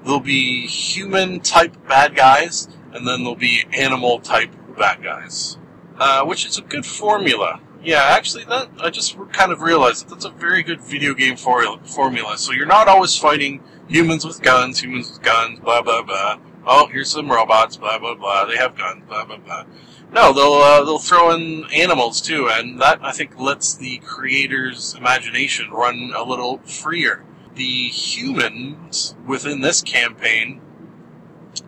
there'll 0.03 0.19
be 0.19 0.65
human 0.65 1.39
type 1.41 1.75
bad 1.87 2.15
guys, 2.15 2.67
and 2.93 3.07
then 3.07 3.19
there'll 3.19 3.35
be 3.35 3.63
animal 3.73 4.19
type 4.19 4.49
bad 4.77 5.03
guys, 5.03 5.57
uh, 5.97 6.25
which 6.25 6.45
is 6.45 6.57
a 6.57 6.61
good 6.61 6.85
formula. 6.85 7.59
Yeah, 7.83 8.03
actually, 8.03 8.45
that 8.45 8.69
I 8.79 8.89
just 8.89 9.17
kind 9.31 9.51
of 9.51 9.61
realized 9.61 10.05
that 10.05 10.13
that's 10.13 10.25
a 10.25 10.29
very 10.29 10.63
good 10.63 10.81
video 10.81 11.13
game 11.13 11.35
for, 11.35 11.77
formula. 11.79 12.37
So 12.37 12.51
you're 12.51 12.67
not 12.67 12.87
always 12.87 13.17
fighting 13.17 13.63
humans 13.87 14.25
with 14.25 14.41
guns, 14.41 14.81
humans 14.81 15.11
with 15.11 15.21
guns, 15.21 15.59
blah 15.59 15.81
blah 15.81 16.03
blah. 16.03 16.37
Oh, 16.65 16.87
here's 16.87 17.11
some 17.11 17.31
robots, 17.31 17.77
blah 17.77 17.97
blah 17.99 18.15
blah. 18.15 18.45
They 18.45 18.57
have 18.57 18.77
guns, 18.77 19.03
blah 19.07 19.25
blah 19.25 19.37
blah. 19.37 19.65
No, 20.11 20.33
they'll 20.33 20.53
uh, 20.53 20.83
they'll 20.83 20.99
throw 20.99 21.31
in 21.31 21.65
animals 21.73 22.21
too, 22.21 22.49
and 22.49 22.79
that 22.81 22.99
I 23.01 23.11
think 23.11 23.39
lets 23.39 23.73
the 23.75 23.97
creator's 23.99 24.93
imagination 24.95 25.71
run 25.71 26.13
a 26.15 26.23
little 26.23 26.59
freer. 26.59 27.23
The 27.55 27.87
humans 27.87 29.15
within 29.25 29.61
this 29.61 29.81
campaign 29.81 30.61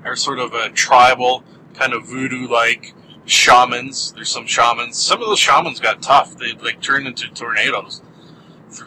are 0.04 0.16
sort 0.16 0.40
of 0.40 0.54
a 0.54 0.70
tribal, 0.70 1.44
kind 1.74 1.94
of 1.94 2.08
voodoo-like 2.08 2.94
shamans. 3.26 4.14
There's 4.14 4.30
some 4.30 4.48
shamans. 4.48 4.98
Some 4.98 5.22
of 5.22 5.28
those 5.28 5.40
shamans 5.40 5.80
got 5.80 6.02
tough. 6.02 6.38
They 6.38 6.54
like 6.54 6.82
turned 6.82 7.08
into 7.08 7.30
tornadoes 7.30 8.02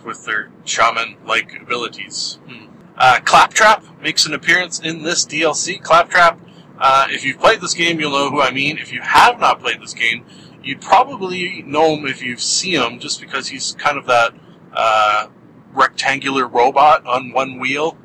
with 0.05 0.25
their 0.25 0.51
shaman-like 0.65 1.61
abilities. 1.61 2.39
Hmm. 2.47 2.67
Uh, 2.97 3.21
Claptrap 3.25 3.85
makes 4.01 4.27
an 4.27 4.35
appearance 4.35 4.81
in 4.81 5.03
this 5.03 5.25
DLC. 5.27 5.83
Claptrap 5.83 6.41
uh, 6.79 7.07
if 7.11 7.25
you've 7.25 7.39
played 7.39 7.61
this 7.61 7.75
game, 7.75 8.01
you'll 8.01 8.11
know 8.11 8.31
who 8.31 8.41
I 8.41 8.51
mean. 8.51 8.79
If 8.79 8.93
you 8.93 9.01
have 9.01 9.41
not 9.41 9.61
played 9.61 9.81
this 9.81 9.95
game, 9.95 10.25
you'd 10.63 10.81
probably 10.81 11.63
know 11.63 11.97
him 11.97 12.07
if 12.07 12.23
you've 12.23 12.43
seen 12.43 12.81
him, 12.81 12.99
just 12.99 13.21
because 13.21 13.49
he's 13.49 13.75
kind 13.79 13.97
of 13.97 14.07
that 14.07 14.35
uh, 14.75 15.29
rectangular 15.73 16.47
robot 16.47 17.07
on 17.07 17.33
one 17.33 17.59
wheel. 17.59 17.97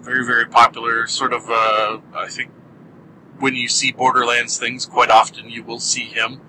Very, 0.00 0.24
very 0.24 0.46
popular. 0.46 1.06
Sort 1.08 1.32
of, 1.32 1.48
uh, 1.48 1.98
I 2.14 2.28
think, 2.28 2.52
when 3.38 3.54
you 3.56 3.68
see 3.68 3.90
Borderlands 3.90 4.58
things, 4.58 4.86
quite 4.86 5.10
often 5.10 5.50
you 5.50 5.64
will 5.64 5.80
see 5.80 6.04
him. 6.04 6.40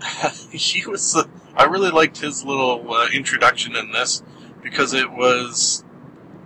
he 0.50 0.84
was. 0.84 1.14
Uh, 1.14 1.24
I 1.54 1.64
really 1.64 1.90
liked 1.90 2.18
his 2.18 2.44
little 2.44 2.92
uh, 2.92 3.08
introduction 3.12 3.76
in 3.76 3.92
this 3.92 4.22
because 4.62 4.94
it 4.94 5.12
was 5.12 5.81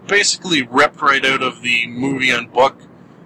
basically 0.06 0.62
ripped 0.62 1.00
right 1.02 1.24
out 1.24 1.42
of 1.42 1.62
the 1.62 1.86
movie 1.86 2.30
and 2.30 2.52
book 2.52 2.76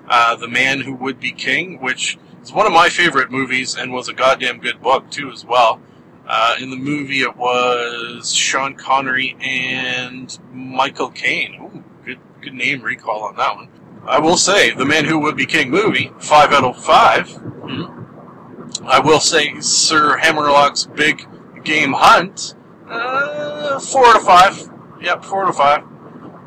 uh, 0.09 0.37
The 0.37 0.49
Man 0.49 0.81
Who 0.81 0.95
Would 0.95 1.21
Be 1.21 1.33
King, 1.33 1.81
which 1.81 2.19
is 2.43 2.53
one 2.53 2.67
of 2.67 2.73
my 2.73 2.89
favorite 2.89 3.31
movies 3.31 3.77
and 3.77 3.93
was 3.93 4.09
a 4.09 4.13
goddamn 4.13 4.59
good 4.59 4.83
book, 4.83 5.11
too, 5.11 5.31
as 5.31 5.45
well. 5.45 5.81
Uh, 6.27 6.57
in 6.61 6.71
the 6.71 6.77
movie, 6.77 7.23
it 7.23 7.37
was 7.37 8.33
Sean 8.33 8.75
Connery 8.75 9.37
and 9.41 10.39
Michael 10.53 11.11
Caine. 11.11 11.55
Ooh, 11.61 11.85
good, 12.05 12.19
good 12.41 12.55
name 12.55 12.83
recall 12.83 13.23
on 13.25 13.37
that 13.37 13.57
one. 13.57 13.69
I 14.05 14.19
will 14.19 14.37
say, 14.37 14.71
The 14.73 14.87
Man 14.87 15.05
Who 15.05 15.19
Would 15.21 15.37
Be 15.37 15.47
King 15.47 15.71
movie, 15.71 16.13
5 16.19 16.53
out 16.53 16.65
of 16.65 16.85
5. 16.85 17.29
Mm-hmm. 17.29 18.87
I 18.87 19.01
will 19.01 19.21
say, 19.21 19.61
Sir 19.61 20.17
Hammerlock's 20.19 20.87
Big 20.87 21.27
Game 21.65 21.93
Hunt, 21.93 22.55
uh, 22.89 23.79
4 23.79 24.07
out 24.07 24.17
of 24.17 24.23
5. 24.23 24.71
Yep, 25.03 25.25
4 25.25 25.43
out 25.45 25.49
of 25.51 25.57
5. 25.57 25.90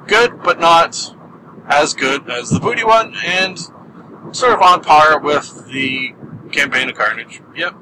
Good, 0.08 0.44
but 0.44 0.60
not 0.60 1.16
as 1.68 1.94
good 1.94 2.30
as 2.30 2.50
the 2.50 2.60
Booty 2.60 2.84
one, 2.84 3.16
and 3.26 3.58
sort 4.32 4.54
of 4.54 4.62
on 4.62 4.82
par 4.82 5.20
with 5.20 5.68
the 5.68 6.14
Campaign 6.52 6.90
of 6.90 6.96
Carnage. 6.96 7.42
Yep. 7.56 7.76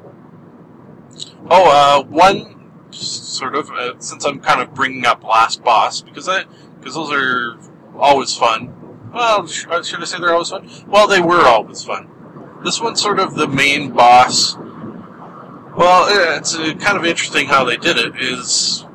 Oh, 1.49 2.01
uh, 2.01 2.03
one 2.03 2.71
sort 2.91 3.55
of 3.55 3.69
uh, 3.71 3.93
since 3.99 4.25
I'm 4.25 4.39
kind 4.39 4.61
of 4.61 4.73
bringing 4.73 5.05
up 5.05 5.23
Last 5.23 5.63
Boss 5.63 6.01
because 6.01 6.27
I 6.27 6.43
because 6.79 6.95
those 6.95 7.11
are 7.11 7.57
always 7.97 8.35
fun. 8.35 8.73
Well, 9.13 9.43
uh, 9.69 9.83
should 9.83 10.01
I 10.01 10.05
say 10.05 10.19
they're 10.19 10.33
always 10.33 10.49
fun? 10.49 10.69
Well, 10.87 11.07
they 11.07 11.19
were 11.19 11.45
always 11.45 11.83
fun. 11.83 12.09
This 12.63 12.79
one's 12.79 13.01
sort 13.01 13.19
of 13.19 13.35
the 13.35 13.47
main 13.47 13.91
boss. 13.91 14.55
Well, 15.75 16.37
it's 16.37 16.55
uh, 16.55 16.73
kind 16.79 16.97
of 16.97 17.05
interesting 17.05 17.47
how 17.47 17.63
they 17.63 17.77
did 17.77 17.97
it. 17.97 18.19
Is 18.19 18.85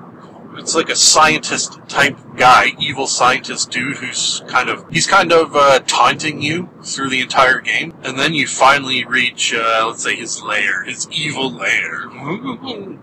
it's 0.58 0.75
like 0.75 0.88
a 0.88 0.96
scientist 0.96 1.78
type 1.88 2.16
guy, 2.36 2.72
evil 2.78 3.06
scientist 3.06 3.70
dude 3.70 3.96
who's 3.98 4.42
kind 4.48 4.68
of 4.68 4.84
he's 4.90 5.06
kind 5.06 5.32
of 5.32 5.54
uh, 5.54 5.80
taunting 5.86 6.42
you 6.42 6.68
through 6.82 7.10
the 7.10 7.20
entire 7.20 7.60
game, 7.60 7.94
and 8.02 8.18
then 8.18 8.34
you 8.34 8.46
finally 8.46 9.04
reach, 9.04 9.52
uh, 9.54 9.84
let's 9.86 10.02
say, 10.02 10.16
his 10.16 10.42
lair, 10.42 10.84
his 10.84 11.08
evil 11.10 11.50
lair. 11.52 12.08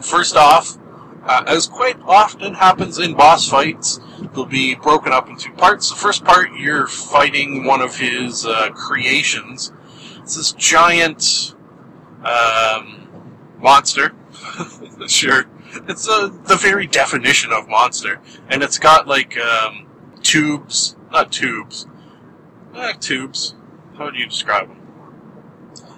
First 0.00 0.36
off, 0.36 0.78
Uh, 1.26 1.42
as 1.48 1.66
quite 1.66 1.98
often 2.06 2.54
happens 2.54 3.00
in 3.00 3.12
boss 3.14 3.48
fights, 3.48 3.98
they'll 4.32 4.46
be 4.46 4.76
broken 4.76 5.12
up 5.12 5.28
into 5.28 5.50
parts. 5.54 5.90
The 5.90 5.96
first 5.96 6.24
part, 6.24 6.50
you're 6.56 6.86
fighting 6.86 7.64
one 7.64 7.80
of 7.82 7.96
his 7.98 8.46
uh, 8.46 8.70
creations. 8.70 9.72
It's 10.22 10.36
this 10.36 10.52
giant 10.52 11.56
um, 12.24 13.08
monster. 13.60 14.14
sure. 15.08 15.46
It's 15.88 16.08
uh, 16.08 16.28
the 16.44 16.56
very 16.56 16.86
definition 16.86 17.52
of 17.52 17.68
monster. 17.68 18.20
And 18.48 18.62
it's 18.62 18.78
got 18.78 19.06
like 19.06 19.36
um, 19.38 19.86
tubes, 20.22 20.96
not 21.10 21.32
tubes, 21.32 21.86
eh, 22.74 22.92
tubes. 23.00 23.54
How 23.96 24.10
do 24.10 24.18
you 24.18 24.26
describe 24.26 24.68
them? 24.68 24.80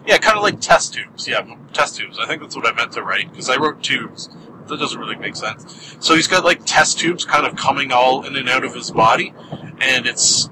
Yeah, 0.07 0.19
kind 0.19 0.37
of 0.37 0.43
like 0.43 0.61
test 0.61 0.95
tubes. 0.95 1.29
Yeah, 1.29 1.47
test 1.73 1.97
tubes. 1.97 2.19
I 2.19 2.27
think 2.27 2.41
that's 2.41 2.57
what 2.57 2.67
I 2.67 2.73
meant 2.73 2.93
to 2.93 3.03
write 3.03 3.31
because 3.31 3.51
I 3.51 3.57
wrote 3.57 3.83
tubes. 3.83 4.31
That 4.69 4.79
doesn't 4.79 4.99
really 4.99 5.17
make 5.17 5.35
sense. 5.35 5.97
So 6.01 6.15
he's 6.15 6.27
got 6.27 6.45
like 6.45 6.61
test 6.65 6.99
tubes 6.99 7.25
kind 7.25 7.47
of 7.47 7.57
coming 7.57 7.91
all 7.91 8.27
in 8.27 8.37
and 8.37 8.49
out 8.49 8.65
of 8.65 8.75
his 8.75 8.91
body, 8.91 9.35
and 9.81 10.07
it's 10.07 10.51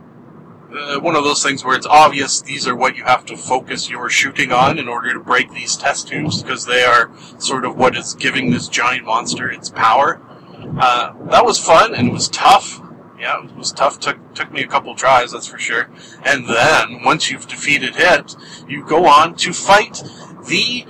uh, 0.76 1.00
one 1.00 1.16
of 1.16 1.24
those 1.24 1.42
things 1.42 1.64
where 1.64 1.76
it's 1.76 1.86
obvious 1.86 2.40
these 2.40 2.66
are 2.68 2.76
what 2.76 2.96
you 2.96 3.04
have 3.04 3.24
to 3.26 3.36
focus 3.36 3.88
your 3.88 4.08
shooting 4.08 4.52
on 4.52 4.78
in 4.78 4.88
order 4.88 5.12
to 5.12 5.20
break 5.20 5.50
these 5.52 5.76
test 5.76 6.08
tubes 6.08 6.42
because 6.42 6.66
they 6.66 6.84
are 6.84 7.10
sort 7.38 7.64
of 7.64 7.76
what 7.76 7.96
is 7.96 8.14
giving 8.14 8.50
this 8.50 8.68
giant 8.68 9.04
monster 9.04 9.50
its 9.50 9.70
power. 9.70 10.20
Uh, 10.78 11.12
that 11.30 11.44
was 11.44 11.58
fun 11.58 11.94
and 11.94 12.08
it 12.08 12.12
was 12.12 12.28
tough. 12.28 12.80
Yeah, 13.18 13.44
it 13.44 13.56
was 13.56 13.72
tough. 13.72 13.98
Took 13.98 14.34
took 14.34 14.52
me 14.52 14.62
a 14.62 14.66
couple 14.66 14.94
tries, 14.94 15.32
that's 15.32 15.46
for 15.46 15.58
sure. 15.58 15.88
And 16.24 16.46
then 16.46 17.02
once 17.02 17.30
you've 17.30 17.48
defeated 17.48 17.94
it, 17.96 18.36
you 18.68 18.84
go 18.84 19.06
on 19.06 19.36
to 19.36 19.52
fight 19.52 20.02
the 20.46 20.84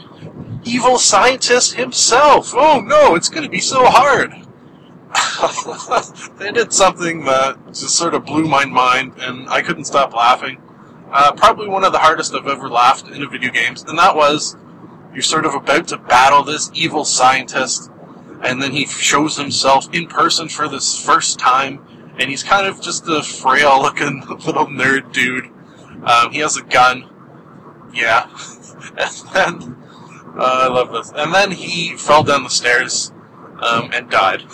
evil 0.65 0.99
scientist 0.99 1.75
himself. 1.75 2.53
Oh 2.55 2.81
no, 2.81 3.15
it's 3.15 3.29
going 3.29 3.45
to 3.45 3.49
be 3.49 3.61
so 3.61 3.85
hard. 3.85 4.46
they 6.39 6.51
did 6.51 6.73
something 6.73 7.25
that 7.25 7.59
just 7.69 7.97
sort 7.97 8.15
of 8.15 8.25
blew 8.25 8.47
my 8.47 8.65
mind, 8.65 9.13
and 9.19 9.49
I 9.49 9.63
couldn't 9.63 9.85
stop 9.85 10.13
laughing. 10.13 10.61
Uh, 11.11 11.33
probably 11.33 11.69
one 11.69 11.85
of 11.85 11.93
the 11.93 11.99
hardest 11.99 12.35
I've 12.35 12.47
ever 12.47 12.69
laughed 12.69 13.09
in 13.09 13.23
a 13.23 13.29
video 13.29 13.51
games, 13.51 13.85
and 13.85 13.99
that 13.99 14.17
was 14.17 14.57
you're 15.13 15.23
sort 15.23 15.47
of 15.47 15.55
about 15.55 15.89
to 15.89 15.97
battle 15.97 16.43
this 16.43 16.71
evil 16.75 17.05
scientist, 17.05 17.91
and 18.43 18.61
then 18.61 18.73
he 18.73 18.87
shows 18.87 19.37
himself 19.37 19.89
in 19.95 20.07
person 20.07 20.49
for 20.49 20.69
this 20.69 20.99
first 20.99 21.39
time, 21.39 21.81
and 22.19 22.29
he's 22.29 22.43
kind 22.43 22.67
of 22.67 22.81
just 22.81 23.09
a 23.09 23.23
frail 23.23 23.81
looking 23.81 24.21
little 24.29 24.67
nerd 24.67 25.13
dude. 25.13 25.51
Um, 26.05 26.33
he 26.33 26.41
has 26.41 26.57
a 26.57 26.63
gun. 26.63 27.09
Yeah. 27.95 28.29
and 28.99 29.11
then, 29.33 29.77
uh, 30.37 30.67
I 30.67 30.69
love 30.69 30.93
this. 30.93 31.13
And 31.15 31.33
then 31.33 31.51
he 31.51 31.97
fell 31.97 32.23
down 32.23 32.43
the 32.43 32.51
stairs 32.51 33.13
um, 33.63 33.91
and 33.93 34.11
died. 34.11 34.43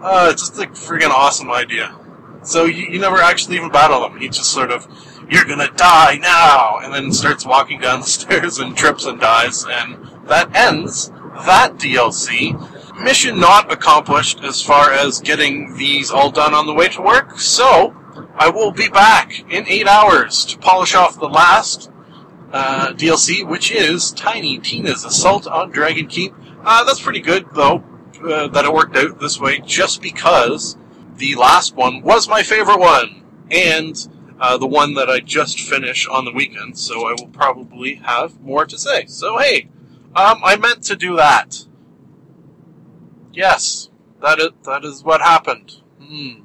uh, 0.00 0.28
it's 0.30 0.48
just 0.48 0.58
a 0.58 0.66
freaking 0.68 1.10
awesome 1.10 1.50
idea. 1.50 1.94
So 2.42 2.64
you, 2.64 2.86
you 2.86 2.98
never 2.98 3.16
actually 3.16 3.56
even 3.56 3.70
battle 3.70 4.06
him. 4.06 4.18
He 4.18 4.28
just 4.28 4.52
sort 4.52 4.70
of, 4.70 4.86
you're 5.30 5.44
gonna 5.44 5.70
die 5.76 6.16
now, 6.16 6.78
and 6.82 6.92
then 6.92 7.12
starts 7.12 7.46
walking 7.46 7.80
down 7.80 8.00
the 8.00 8.06
stairs 8.18 8.58
and 8.58 8.76
trips 8.76 9.06
and 9.06 9.20
dies, 9.20 9.64
and 9.68 9.96
that 10.26 10.54
ends 10.54 11.10
that 11.46 11.74
DLC. 11.76 12.54
Mission 13.02 13.40
not 13.40 13.72
accomplished 13.72 14.40
as 14.44 14.62
far 14.62 14.92
as 14.92 15.20
getting 15.20 15.76
these 15.76 16.10
all 16.10 16.30
done 16.30 16.54
on 16.54 16.66
the 16.66 16.74
way 16.74 16.88
to 16.88 17.02
work, 17.02 17.40
so 17.40 17.94
I 18.36 18.48
will 18.48 18.70
be 18.70 18.88
back 18.88 19.44
in 19.50 19.66
eight 19.68 19.88
hours 19.88 20.44
to 20.46 20.58
polish 20.58 20.94
off 20.94 21.18
the 21.18 21.28
last 21.28 21.90
uh, 22.52 22.92
DLC, 22.92 23.46
which 23.46 23.72
is 23.72 24.12
Tiny 24.12 24.58
Tina's 24.58 25.04
Assault 25.04 25.46
on 25.46 25.70
Dragon 25.70 26.06
Keep. 26.06 26.34
Uh, 26.64 26.82
that's 26.84 27.02
pretty 27.02 27.20
good, 27.20 27.46
though, 27.52 27.84
uh, 28.26 28.48
that 28.48 28.64
it 28.64 28.72
worked 28.72 28.96
out 28.96 29.20
this 29.20 29.38
way, 29.38 29.60
just 29.60 30.00
because 30.00 30.78
the 31.16 31.34
last 31.34 31.74
one 31.74 32.00
was 32.00 32.26
my 32.26 32.42
favorite 32.42 32.80
one, 32.80 33.22
and 33.50 34.08
uh, 34.40 34.56
the 34.56 34.66
one 34.66 34.94
that 34.94 35.10
I 35.10 35.20
just 35.20 35.60
finished 35.60 36.08
on 36.08 36.24
the 36.24 36.32
weekend, 36.32 36.78
so 36.78 37.06
I 37.06 37.14
will 37.18 37.28
probably 37.28 37.96
have 37.96 38.40
more 38.40 38.64
to 38.64 38.78
say. 38.78 39.04
So, 39.06 39.38
hey, 39.38 39.68
um, 40.16 40.40
I 40.42 40.56
meant 40.56 40.82
to 40.84 40.96
do 40.96 41.16
that. 41.16 41.66
Yes, 43.32 43.90
that 44.22 44.38
is, 44.38 44.50
that 44.64 44.84
is 44.84 45.04
what 45.04 45.20
happened. 45.20 45.82
Hmm. 46.00 46.44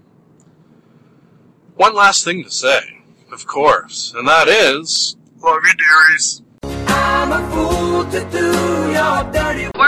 One 1.75 1.95
last 1.95 2.25
thing 2.25 2.43
to 2.43 2.51
say, 2.51 3.01
of 3.31 3.47
course, 3.47 4.13
and 4.15 4.27
that 4.27 4.49
is, 4.49 5.15
love 5.41 5.61
you, 5.63 5.73
dearies. 5.77 6.41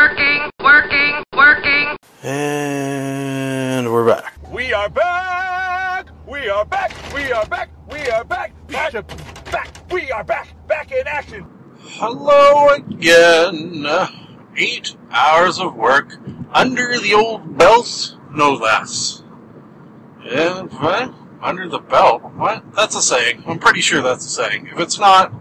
I'm 0.02 0.08
a 0.08 0.16
fool 0.16 0.18
to 0.18 0.26
do 0.26 0.34
your 0.34 0.42
dirty 0.42 0.42
Working, 0.42 0.52
working, 0.64 1.24
working. 1.34 1.98
And 2.24 3.92
we're 3.92 4.08
back. 4.08 4.34
We 4.52 4.74
are 4.74 4.90
back! 4.90 6.08
We 6.28 6.50
are 6.50 6.66
back! 6.66 6.92
We 7.14 7.32
are 7.32 7.46
back! 7.46 7.70
We 7.92 8.10
are 8.10 8.24
back! 8.24 8.68
Back! 8.68 8.94
Back! 9.52 9.92
We 9.92 10.12
are 10.12 10.24
back! 10.24 10.68
Back 10.68 10.92
in 10.92 11.08
action! 11.08 11.46
Hello 11.80 12.70
again. 12.70 13.86
Eight 14.58 14.96
hours 15.12 15.60
of 15.60 15.76
work 15.76 16.18
under 16.52 16.98
the 16.98 17.14
old 17.14 17.58
belt, 17.58 18.18
no 18.32 18.54
less. 18.54 19.24
Yeah, 20.24 20.64
what? 20.64 21.14
Under 21.44 21.70
the 21.70 21.80
belt? 21.80 22.24
What? 22.24 22.74
That's 22.74 22.96
a 22.96 23.02
saying. 23.04 23.44
I'm 23.46 23.60
pretty 23.60 23.82
sure 23.82 24.02
that's 24.02 24.26
a 24.26 24.30
saying. 24.30 24.68
If 24.68 24.80
it's 24.80 25.00
not, 25.00 25.32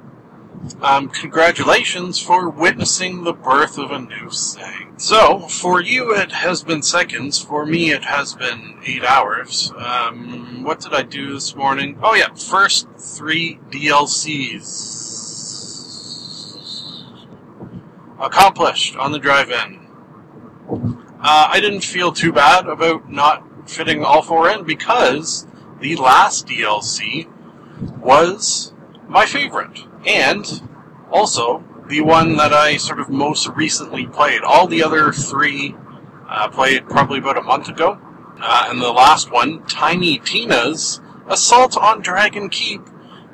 um, 0.82 1.08
congratulations 1.08 2.18
for 2.18 2.50
witnessing 2.50 3.24
the 3.24 3.32
birth 3.32 3.78
of 3.78 3.90
a 3.90 3.98
new 3.98 4.30
saying. 4.30 4.98
So, 4.98 5.40
for 5.40 5.80
you 5.80 6.14
it 6.14 6.32
has 6.32 6.62
been 6.62 6.82
seconds, 6.82 7.38
for 7.40 7.64
me 7.64 7.90
it 7.92 8.04
has 8.04 8.34
been 8.34 8.78
eight 8.84 9.02
hours. 9.02 9.72
Um, 9.76 10.62
what 10.62 10.80
did 10.80 10.92
I 10.92 11.02
do 11.02 11.32
this 11.32 11.56
morning? 11.56 11.98
Oh 12.02 12.14
yeah, 12.14 12.34
first 12.34 12.88
three 12.98 13.58
DLCs. 13.70 14.98
Accomplished 18.18 18.96
on 18.96 19.12
the 19.12 19.18
drive-in. 19.18 19.86
Uh, 21.22 21.48
I 21.50 21.60
didn't 21.60 21.84
feel 21.84 22.12
too 22.12 22.32
bad 22.32 22.66
about 22.66 23.10
not 23.10 23.68
fitting 23.68 24.04
all 24.04 24.20
four 24.20 24.50
in 24.50 24.64
because 24.64 25.46
the 25.80 25.96
last 25.96 26.46
DLC 26.46 27.28
was 27.98 28.74
my 29.08 29.24
favorite. 29.24 29.84
And 30.06 30.68
also 31.10 31.64
the 31.88 32.00
one 32.00 32.36
that 32.36 32.52
I 32.52 32.76
sort 32.76 33.00
of 33.00 33.10
most 33.10 33.48
recently 33.48 34.06
played. 34.06 34.42
All 34.42 34.66
the 34.66 34.82
other 34.82 35.12
three 35.12 35.74
uh, 36.28 36.48
played 36.48 36.88
probably 36.88 37.18
about 37.18 37.36
a 37.36 37.42
month 37.42 37.68
ago. 37.68 37.98
Uh, 38.40 38.66
and 38.68 38.80
the 38.80 38.92
last 38.92 39.30
one, 39.30 39.62
Tiny 39.66 40.18
Tina's 40.18 41.00
Assault 41.28 41.76
on 41.76 42.00
Dragon 42.00 42.48
Keep, 42.48 42.82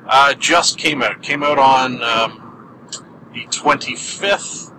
uh, 0.07 0.33
just 0.33 0.77
came 0.77 1.01
out. 1.01 1.21
Came 1.21 1.43
out 1.43 1.59
on 1.59 2.03
um, 2.03 2.79
the 3.33 3.45
25th. 3.45 4.73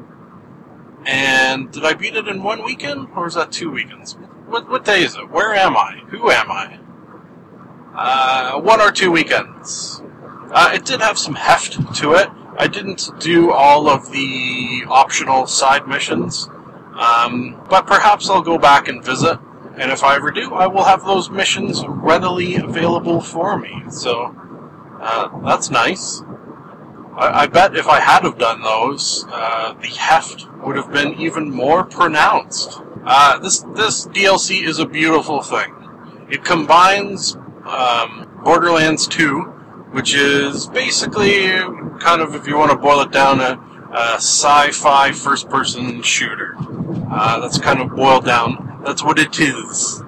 And 1.07 1.71
did 1.73 1.85
I 1.85 1.95
beat 1.95 2.17
it 2.17 2.29
in 2.29 2.43
one 2.43 2.65
weekend, 2.65 3.09
or 3.17 3.27
is 3.27 3.35
that 3.35 3.53
two 3.53 3.71
weekends? 3.71 4.15
What, 4.47 4.69
what 4.69 4.85
day 4.85 5.03
is 5.03 5.15
it? 5.15 5.31
Where 5.31 5.55
am 5.55 5.77
I? 5.77 6.03
Who 6.09 6.31
am 6.31 6.51
I? 6.51 6.79
Uh, 7.95 8.61
one 8.61 8.81
or 8.81 8.91
two 8.91 9.11
weekends. 9.11 10.03
Uh, 10.51 10.71
it 10.75 10.85
did 10.85 11.01
have 11.01 11.19
some 11.19 11.35
heft 11.35 11.95
to 11.97 12.15
it. 12.15 12.29
I 12.57 12.67
didn't 12.67 13.11
do 13.21 13.53
all 13.53 13.89
of 13.89 14.11
the 14.11 14.85
optional 14.89 15.47
side 15.47 15.87
missions, 15.87 16.49
um, 16.95 17.61
but 17.69 17.87
perhaps 17.87 18.29
I'll 18.29 18.43
go 18.43 18.59
back 18.59 18.89
and 18.89 19.05
visit. 19.05 19.39
And 19.77 19.93
if 19.93 20.03
I 20.03 20.17
ever 20.17 20.33
do, 20.33 20.55
I 20.55 20.67
will 20.67 20.83
have 20.85 21.05
those 21.05 21.31
missions 21.31 21.85
readily 21.87 22.57
available 22.57 23.21
for 23.21 23.57
me. 23.59 23.85
So 23.91 24.35
uh, 25.01 25.39
that's 25.45 25.71
nice. 25.71 26.23
I, 27.17 27.43
I 27.43 27.47
bet 27.47 27.77
if 27.77 27.87
I 27.87 28.01
had 28.01 28.25
have 28.25 28.39
done 28.39 28.63
those, 28.63 29.25
uh, 29.31 29.75
the 29.75 29.89
heft 29.89 30.47
would 30.65 30.77
have 30.77 30.93
been 30.93 31.15
even 31.21 31.51
more 31.51 31.85
pronounced. 31.85 32.81
Uh, 33.05 33.39
this 33.39 33.61
this 33.75 34.07
DLC 34.07 34.67
is 34.67 34.79
a 34.79 34.87
beautiful 34.87 35.43
thing. 35.43 35.75
It 36.29 36.45
combines 36.45 37.37
um, 37.65 38.29
Borderlands 38.45 39.07
2, 39.07 39.58
which 39.91 40.15
is 40.15 40.67
basically 40.67 41.49
kind 41.99 42.21
of, 42.21 42.35
if 42.35 42.47
you 42.47 42.57
want 42.57 42.71
to 42.71 42.77
boil 42.77 43.01
it 43.01 43.11
down, 43.11 43.41
a, 43.41 43.59
a 43.93 44.15
sci-fi 44.17 45.13
first-person 45.13 46.03
shooter. 46.03 46.55
Uh, 47.11 47.41
that's 47.41 47.59
kind 47.59 47.81
of 47.81 47.91
boiled 47.97 48.25
down. 48.25 48.83
That's 48.85 49.03
what 49.03 49.19
it 49.19 49.41
is. 49.41 50.03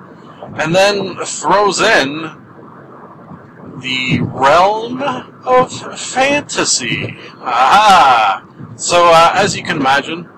And 0.55 0.75
then 0.75 1.17
throws 1.25 1.81
in 1.81 2.37
the 3.81 4.21
realm 4.21 5.03
of 5.03 5.73
fantasy. 5.99 7.17
Aha! 7.39 8.47
So, 8.77 9.07
uh, 9.07 9.33
as 9.35 9.57
you 9.57 9.63
can 9.63 9.79
imagine, 9.79 10.29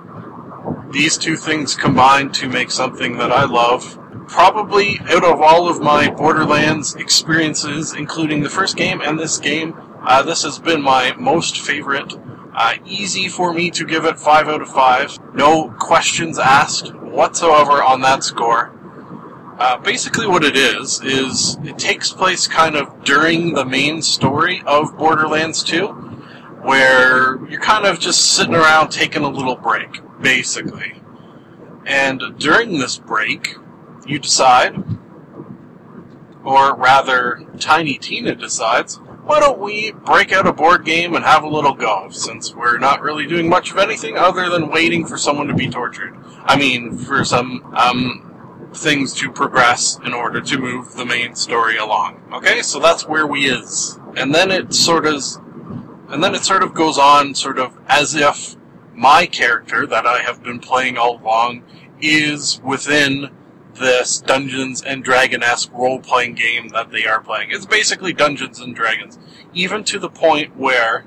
these 0.91 1.19
two 1.19 1.37
things 1.37 1.75
combine 1.75 2.31
to 2.33 2.49
make 2.49 2.71
something 2.71 3.17
that 3.19 3.33
I 3.33 3.45
love. 3.45 3.99
Probably 4.33 4.99
out 5.11 5.25
of 5.25 5.43
all 5.43 5.69
of 5.69 5.81
my 5.81 6.09
Borderlands 6.09 6.95
experiences, 6.95 7.93
including 7.93 8.43
the 8.43 8.49
first 8.49 8.77
game 8.77 9.03
and 9.03 9.19
this 9.19 9.37
game, 9.39 9.75
uh, 10.07 10.23
this 10.23 10.43
has 10.43 10.59
been 10.59 10.81
my 10.81 11.15
most 11.19 11.61
favorite 11.61 12.15
Uh, 12.55 12.75
easy 12.85 13.29
for 13.29 13.53
me 13.55 13.71
to 13.71 13.83
give 13.85 14.05
it 14.05 14.19
5 14.19 14.47
out 14.47 14.61
of 14.61 14.69
5. 14.69 15.19
No 15.35 15.75
questions 15.79 16.39
asked 16.39 16.95
whatsoever 16.95 17.83
on 17.83 18.03
that 18.03 18.23
score. 18.23 18.73
Uh, 19.59 19.79
basically, 19.79 20.27
what 20.27 20.45
it 20.45 20.55
is, 20.55 21.01
is 21.03 21.57
it 21.65 21.79
takes 21.79 22.13
place 22.13 22.47
kind 22.47 22.77
of 22.77 23.05
during 23.05 23.55
the 23.55 23.65
main 23.65 24.03
story 24.03 24.63
of 24.67 24.97
Borderlands 24.99 25.63
2, 25.63 25.87
where 26.63 27.39
you're 27.49 27.61
kind 27.61 27.87
of 27.87 27.99
just 27.99 28.33
sitting 28.35 28.55
around 28.55 28.91
taking 28.91 29.23
a 29.23 29.31
little 29.31 29.57
break, 29.57 30.03
basically. 30.21 31.01
And 31.87 32.23
during 32.39 32.79
this 32.79 32.99
break, 32.99 33.57
you 34.07 34.19
decide, 34.19 34.83
or 36.45 36.75
rather, 36.75 37.45
Tiny 37.59 37.99
Tina 37.99 38.35
decides, 38.35 38.97
why 39.25 39.39
don't 39.39 39.61
we 39.61 39.93
break 39.93 40.33
out 40.33 40.47
a 40.47 40.53
board 40.53 40.85
game 40.85 41.15
and 41.15 41.25
have 41.25 41.45
a 41.45 41.49
little 41.49 41.75
golf, 41.75 42.15
since 42.15 42.55
we're 42.55 42.79
not 42.79 43.03
really 43.03 43.27
doing 43.27 43.49
much 43.49 43.71
of 43.71 43.79
anything 43.79 44.17
other 44.19 44.51
than 44.51 44.71
waiting 44.71 45.07
for 45.07 45.17
someone 45.17 45.47
to 45.47 45.55
be 45.55 45.69
tortured. 45.69 46.17
I 46.45 46.57
mean, 46.57 46.97
for 46.97 47.25
some, 47.25 47.73
um, 47.77 48.29
things 48.75 49.13
to 49.15 49.31
progress 49.31 49.99
in 50.05 50.13
order 50.13 50.41
to 50.41 50.59
move 50.59 50.95
the 50.95 51.05
main 51.05 51.35
story 51.35 51.77
along. 51.77 52.21
Okay, 52.33 52.63
so 52.63 52.81
that's 52.81 53.07
where 53.07 53.27
we 53.27 53.47
is. 53.47 53.99
And 54.17 54.35
then 54.35 54.51
it 54.51 54.73
sort 54.75 55.07
of, 55.07 55.23
and 56.09 56.23
then 56.23 56.35
it 56.35 56.45
sort 56.45 56.63
of 56.63 56.75
goes 56.75 56.99
on 56.99 57.35
sort 57.35 57.59
of 57.59 57.77
as 57.87 58.15
if 58.15 58.57
my 58.95 59.27
character 59.27 59.87
that 59.87 60.07
I 60.07 60.21
have 60.23 60.43
been 60.43 60.59
playing 60.59 60.97
all 60.97 61.21
along 61.21 61.65
is 62.01 62.61
within 62.65 63.31
this 63.75 64.21
Dungeons 64.21 64.83
and 64.83 65.03
Dragon-esque 65.03 65.73
role-playing 65.73 66.35
game 66.35 66.69
that 66.69 66.91
they 66.91 67.07
are 67.07 67.21
playing. 67.21 67.51
It's 67.51 67.67
basically 67.67 68.13
Dungeons 68.13 68.61
and 68.61 68.75
Dragons, 68.75 69.19
even 69.55 69.85
to 69.85 69.99
the 69.99 70.11
point 70.11 70.57
where, 70.57 71.07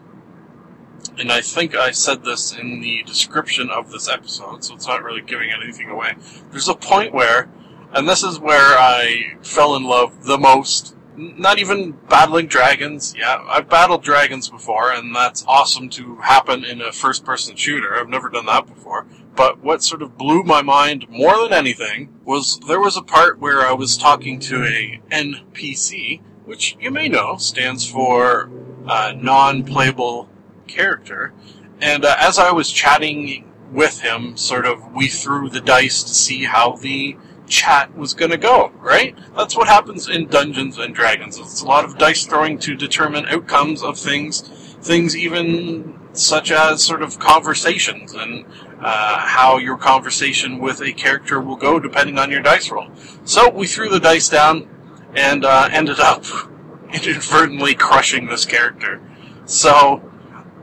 and 1.18 1.32
I 1.32 1.42
think 1.42 1.76
I 1.76 1.92
said 1.92 2.24
this 2.24 2.52
in 2.56 2.82
the 2.82 3.04
description 3.04 3.70
of 3.70 3.92
this 3.92 4.10
episode, 4.10 4.64
so 4.64 4.76
it's 4.76 4.88
not 4.88 5.04
really 5.04 5.22
giving 5.22 5.52
anything 5.52 5.90
away. 5.90 6.16
There's 6.52 6.68
a 6.68 6.76
point 6.76 7.14
where, 7.14 7.50
and 7.94 8.10
this 8.10 8.24
is 8.24 8.40
where 8.40 8.78
I 8.78 9.38
fell 9.42 9.76
in 9.76 9.84
love 9.84 10.26
the 10.26 10.38
most. 10.38 10.96
Not 11.18 11.60
even 11.60 11.92
battling 12.10 12.48
dragons. 12.48 13.16
Yeah, 13.18 13.42
I've 13.48 13.70
battled 13.70 14.04
dragons 14.04 14.50
before, 14.50 14.92
and 14.92 15.16
that's 15.16 15.46
awesome 15.48 15.88
to 15.92 16.18
happen 16.18 16.66
in 16.66 16.82
a 16.82 16.92
first-person 16.92 17.56
shooter. 17.56 17.96
I've 17.96 18.10
never 18.10 18.28
done 18.28 18.48
that 18.48 18.68
before. 18.68 19.06
But 19.36 19.62
what 19.64 19.84
sort 19.84 20.02
of 20.02 20.18
blew 20.18 20.44
my 20.44 20.62
mind 20.62 21.10
more 21.10 21.38
than 21.44 21.54
anything 21.54 22.14
was 22.24 22.60
there 22.68 22.80
was 22.80 22.96
a 22.96 23.02
part 23.02 23.40
where 23.40 23.62
I 23.62 23.74
was 23.74 23.98
talking 23.98 24.40
to 24.42 24.64
a 24.64 25.02
NPC, 25.12 26.22
which 26.46 26.78
you 26.80 26.92
may 26.92 27.10
know 27.10 27.38
stands 27.38 27.90
for 27.90 28.50
uh, 28.88 29.14
non-playable 29.16 30.30
character. 30.68 31.34
And 31.82 32.06
uh, 32.06 32.16
as 32.20 32.40
I 32.40 32.52
was 32.52 32.72
chatting 32.72 33.52
with 33.72 34.00
him, 34.00 34.38
sort 34.38 34.66
of, 34.66 34.94
we 34.94 35.08
threw 35.08 35.50
the 35.50 35.62
dice 35.62 36.04
to 36.04 36.14
see 36.14 36.44
how 36.44 36.78
the 36.78 37.18
chat 37.48 37.96
was 37.96 38.14
going 38.14 38.32
to 38.32 38.38
go, 38.38 38.72
right? 38.80 39.18
That's 39.36 39.56
what 39.56 39.68
happens 39.68 40.10
in 40.10 40.28
Dungeons 40.28 40.78
and 40.78 40.96
Dragons. 40.96 41.38
It's 41.38 41.62
a 41.62 41.66
lot 41.66 41.86
of 41.86 41.98
dice 41.98 42.26
throwing 42.26 42.58
to 42.60 42.76
determine 42.76 43.26
outcomes 43.28 43.84
of 43.84 43.98
things, 43.98 44.42
things 44.82 45.16
even 45.16 46.00
such 46.14 46.52
as 46.52 46.82
sort 46.82 47.02
of 47.02 47.20
conversations 47.20 48.14
and 48.14 48.46
uh, 48.80 49.20
how 49.20 49.58
your 49.58 49.78
conversation 49.78 50.60
with 50.60 50.82
a 50.82 50.92
character 50.92 51.40
will 51.42 51.56
go 51.56 51.80
depending 51.80 52.18
on 52.18 52.30
your 52.30 52.42
dice 52.42 52.70
roll. 52.70 52.90
So 53.24 53.50
we 53.50 53.68
threw 53.68 53.90
the 53.90 54.00
dice 54.00 54.30
down 54.30 54.70
and 55.16 55.46
uh, 55.46 55.70
ended 55.72 56.00
up 56.00 56.26
inadvertently 56.94 57.76
crushing 57.76 58.28
this 58.28 58.46
character. 58.46 59.02
So 59.46 60.02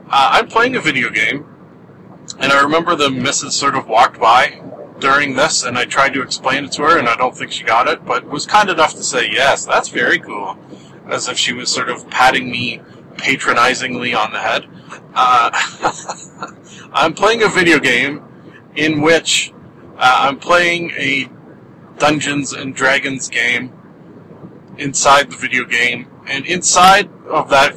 uh, 0.09 0.29
I'm 0.33 0.47
playing 0.47 0.75
a 0.75 0.81
video 0.81 1.09
game, 1.09 1.45
and 2.39 2.51
I 2.51 2.61
remember 2.61 2.95
the 2.95 3.09
missus 3.09 3.55
sort 3.55 3.75
of 3.75 3.87
walked 3.87 4.19
by 4.19 4.61
during 4.99 5.35
this, 5.35 5.63
and 5.63 5.77
I 5.77 5.85
tried 5.85 6.13
to 6.13 6.21
explain 6.21 6.65
it 6.65 6.71
to 6.73 6.83
her, 6.83 6.97
and 6.97 7.09
I 7.09 7.15
don't 7.15 7.35
think 7.35 7.51
she 7.51 7.63
got 7.63 7.87
it, 7.87 8.05
but 8.05 8.25
was 8.25 8.45
kind 8.45 8.69
enough 8.69 8.93
to 8.93 9.03
say, 9.03 9.29
yes, 9.29 9.65
that's 9.65 9.89
very 9.89 10.19
cool, 10.19 10.57
as 11.07 11.27
if 11.27 11.37
she 11.37 11.53
was 11.53 11.69
sort 11.69 11.89
of 11.89 12.09
patting 12.09 12.49
me 12.49 12.81
patronizingly 13.17 14.13
on 14.13 14.31
the 14.31 14.39
head. 14.39 14.67
Uh, 15.13 15.51
I'm 16.93 17.13
playing 17.15 17.41
a 17.41 17.49
video 17.49 17.79
game 17.79 18.23
in 18.75 19.01
which 19.01 19.51
uh, 19.97 20.27
I'm 20.27 20.39
playing 20.39 20.91
a 20.91 21.27
Dungeons 21.97 22.53
and 22.53 22.75
Dragons 22.75 23.29
game 23.29 23.71
inside 24.77 25.31
the 25.31 25.37
video 25.37 25.65
game, 25.65 26.07
and 26.27 26.45
inside 26.45 27.09
of 27.27 27.49
that 27.49 27.75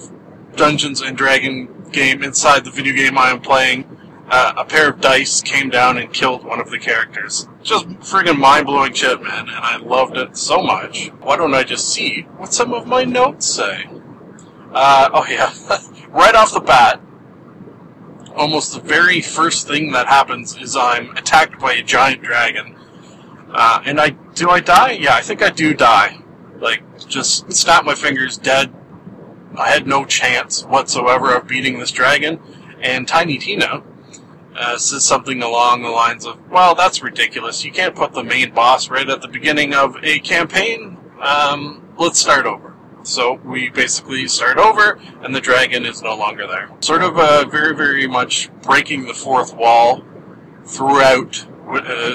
Dungeons 0.56 1.00
and 1.00 1.16
Dragon 1.16 1.88
game, 1.92 2.22
inside 2.22 2.64
the 2.64 2.70
video 2.70 2.94
game 2.94 3.16
I 3.16 3.30
am 3.30 3.40
playing, 3.40 3.84
uh, 4.30 4.54
a 4.56 4.64
pair 4.64 4.90
of 4.90 5.00
dice 5.00 5.40
came 5.40 5.70
down 5.70 5.96
and 5.98 6.12
killed 6.12 6.44
one 6.44 6.60
of 6.60 6.70
the 6.70 6.78
characters. 6.78 7.48
Just 7.62 7.88
friggin' 8.00 8.38
mind 8.38 8.66
blowing 8.66 8.92
shit, 8.92 9.22
man, 9.22 9.48
and 9.48 9.50
I 9.50 9.76
loved 9.78 10.16
it 10.16 10.36
so 10.36 10.62
much. 10.62 11.08
Why 11.20 11.36
don't 11.36 11.54
I 11.54 11.62
just 11.62 11.88
see 11.88 12.22
what 12.36 12.52
some 12.52 12.74
of 12.74 12.86
my 12.86 13.04
notes 13.04 13.46
say? 13.46 13.88
Uh, 14.72 15.08
oh 15.14 15.26
yeah, 15.26 15.52
right 16.10 16.34
off 16.34 16.52
the 16.52 16.60
bat, 16.60 17.00
almost 18.36 18.74
the 18.74 18.80
very 18.80 19.20
first 19.20 19.66
thing 19.66 19.92
that 19.92 20.06
happens 20.06 20.56
is 20.56 20.76
I'm 20.76 21.16
attacked 21.16 21.58
by 21.58 21.72
a 21.74 21.82
giant 21.82 22.22
dragon. 22.22 22.76
Uh, 23.50 23.82
and 23.84 24.00
I 24.00 24.10
do 24.10 24.50
I 24.50 24.60
die? 24.60 24.92
Yeah, 24.92 25.14
I 25.14 25.22
think 25.22 25.42
I 25.42 25.50
do 25.50 25.74
die. 25.74 26.20
Like 26.58 26.82
just 27.08 27.50
snap 27.52 27.84
my 27.84 27.94
fingers, 27.94 28.36
dead. 28.36 28.72
I 29.56 29.70
had 29.70 29.86
no 29.86 30.04
chance 30.04 30.62
whatsoever 30.64 31.34
of 31.34 31.48
beating 31.48 31.78
this 31.78 31.90
dragon. 31.90 32.40
And 32.80 33.08
Tiny 33.08 33.38
Tina 33.38 33.82
uh, 34.54 34.76
says 34.76 35.04
something 35.04 35.42
along 35.42 35.82
the 35.82 35.88
lines 35.88 36.26
of, 36.26 36.38
"Well, 36.50 36.74
that's 36.74 37.02
ridiculous. 37.02 37.64
You 37.64 37.72
can't 37.72 37.94
put 37.94 38.12
the 38.12 38.24
main 38.24 38.52
boss 38.52 38.90
right 38.90 39.08
at 39.08 39.22
the 39.22 39.28
beginning 39.28 39.74
of 39.74 39.96
a 40.02 40.18
campaign. 40.18 40.98
Um, 41.20 41.88
let's 41.96 42.18
start 42.18 42.46
over." 42.46 42.65
So 43.06 43.34
we 43.44 43.70
basically 43.70 44.26
start 44.26 44.58
over, 44.58 44.98
and 45.22 45.32
the 45.32 45.40
dragon 45.40 45.86
is 45.86 46.02
no 46.02 46.16
longer 46.16 46.44
there. 46.48 46.68
Sort 46.80 47.02
of 47.02 47.16
uh, 47.16 47.46
very, 47.46 47.74
very 47.74 48.08
much 48.08 48.50
breaking 48.62 49.06
the 49.06 49.14
fourth 49.14 49.54
wall 49.54 50.02
throughout 50.64 51.46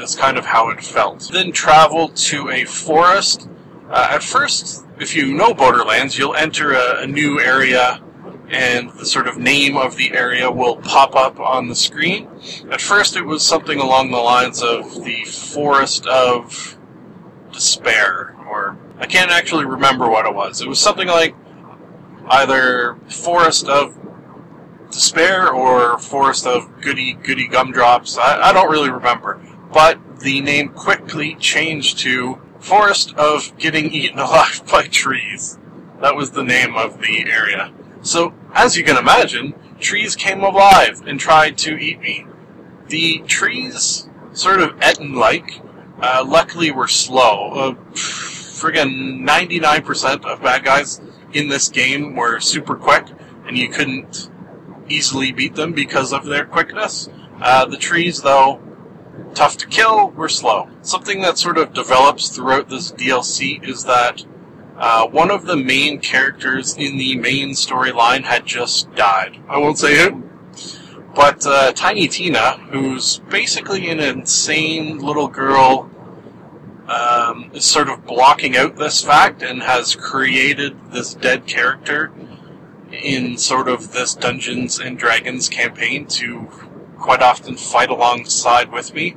is 0.02 0.16
kind 0.18 0.38
of 0.38 0.46
how 0.46 0.70
it 0.70 0.84
felt. 0.84 1.30
Then 1.32 1.54
travel 1.54 2.10
to 2.10 2.50
a 2.50 2.66
forest. 2.66 3.48
Uh, 3.90 4.10
at 4.12 4.22
first, 4.22 4.86
if 5.00 5.16
you 5.16 5.34
know 5.34 5.54
Borderlands, 5.54 6.18
you'll 6.18 6.36
enter 6.36 6.74
a, 6.74 7.04
a 7.04 7.08
new 7.08 7.40
area 7.40 8.04
and 8.50 8.92
the 8.92 9.06
sort 9.06 9.28
of 9.28 9.38
name 9.38 9.78
of 9.78 9.96
the 9.96 10.12
area 10.12 10.52
will 10.52 10.76
pop 10.76 11.16
up 11.16 11.40
on 11.40 11.70
the 11.70 11.76
screen. 11.76 12.28
At 12.70 12.82
first, 12.82 13.16
it 13.16 13.26
was 13.26 13.46
something 13.46 13.80
along 13.80 14.12
the 14.12 14.18
lines 14.18 14.62
of 14.62 15.06
the 15.06 15.24
Forest 15.24 16.06
of 16.08 16.78
Despair, 17.54 18.36
or 18.50 18.78
I 19.02 19.08
can't 19.08 19.32
actually 19.32 19.66
remember 19.66 20.08
what 20.08 20.28
it 20.28 20.34
was. 20.34 20.62
It 20.62 20.68
was 20.70 20.80
something 20.80 21.08
like 21.08 21.36
either 22.30 22.96
Forest 23.10 23.68
of 23.68 23.98
Despair 24.92 25.52
or 25.52 25.98
Forest 25.98 26.46
of 26.46 26.82
Goody 26.82 27.14
Goody 27.14 27.48
Gumdrops. 27.48 28.18
I, 28.20 28.50
I 28.50 28.54
don't 28.54 28.70
really 28.70 28.92
remember. 28.92 29.42
But 29.74 30.20
the 30.20 30.40
name 30.42 30.70
quickly 30.70 31.36
changed 31.36 31.98
to 32.00 32.40
Forest 32.60 33.16
of 33.16 33.58
Getting 33.58 33.92
Eaten 33.92 34.20
Alive 34.20 34.62
by 34.72 34.84
Trees. 34.84 35.58
That 36.00 36.16
was 36.16 36.32
the 36.32 36.44
name 36.44 36.76
of 36.76 37.02
the 37.02 37.26
area. 37.28 37.74
So, 38.04 38.36
as 38.54 38.78
you 38.78 38.84
can 38.84 38.98
imagine, 38.98 39.56
trees 39.80 40.16
came 40.16 40.44
alive 40.44 41.02
and 41.08 41.20
tried 41.20 41.58
to 41.60 41.76
eat 41.76 42.02
me. 42.02 42.28
The 42.88 43.20
trees, 43.26 44.10
sort 44.34 44.62
of 44.62 44.76
Etten 44.80 45.16
like, 45.16 45.62
uh, 46.00 46.24
luckily 46.28 46.72
were 46.72 46.88
slow. 46.88 47.52
Uh, 47.52 47.76
friggin' 48.62 49.22
99% 49.22 50.24
of 50.26 50.42
bad 50.44 50.64
guys 50.64 51.02
in 51.34 51.50
this 51.50 51.68
game 51.70 52.16
were 52.16 52.40
super 52.40 52.76
quick, 52.76 53.08
and 53.48 53.58
you 53.58 53.70
couldn't 53.70 54.30
easily 54.88 55.32
beat 55.32 55.56
them 55.56 55.74
because 55.74 56.14
of 56.14 56.26
their 56.26 56.46
quickness. 56.46 57.10
Uh, 57.42 57.66
the 57.66 57.78
trees, 57.78 58.22
though, 58.22 58.62
tough 59.34 59.58
to 59.58 59.68
kill, 59.68 60.12
were 60.12 60.30
slow. 60.30 60.70
Something 60.84 61.22
that 61.22 61.40
sort 61.40 61.58
of 61.58 61.74
develops 61.74 62.30
throughout 62.30 62.70
this 62.70 62.92
DLC 62.92 63.68
is 63.68 63.86
that 63.86 64.24
uh, 64.78 65.08
one 65.08 65.32
of 65.32 65.46
the 65.46 65.58
main 65.58 66.00
characters 66.00 66.76
in 66.76 66.98
the 66.98 67.16
main 67.18 67.52
storyline 67.52 68.24
had 68.24 68.46
just 68.46 68.94
died. 68.96 69.38
I 69.48 69.58
won't 69.58 69.78
say 69.80 69.96
who, 69.98 70.30
but 71.16 71.46
uh, 71.46 71.72
Tiny 71.74 72.08
Tina, 72.08 72.58
who's 72.72 73.20
basically 73.30 73.90
an 73.90 74.00
insane 74.00 75.00
little 75.00 75.28
girl, 75.28 75.91
um, 76.92 77.52
is 77.54 77.64
sort 77.66 77.88
of 77.88 78.06
blocking 78.06 78.58
out 78.58 78.76
this 78.76 79.04
fact 79.04 79.42
and 79.42 79.64
has 79.64 79.96
created 79.96 80.76
this 80.92 81.14
dead 81.14 81.48
character 81.48 82.12
in 82.92 83.38
sort 83.38 83.70
of 83.70 83.94
this 83.94 84.14
Dungeons 84.14 84.80
and 84.80 85.00
Dragons 85.00 85.48
campaign 85.48 86.06
to 86.08 86.50
quite 86.98 87.22
often 87.22 87.56
fight 87.56 87.90
alongside 87.90 88.72
with 88.72 88.94
me. 88.94 89.16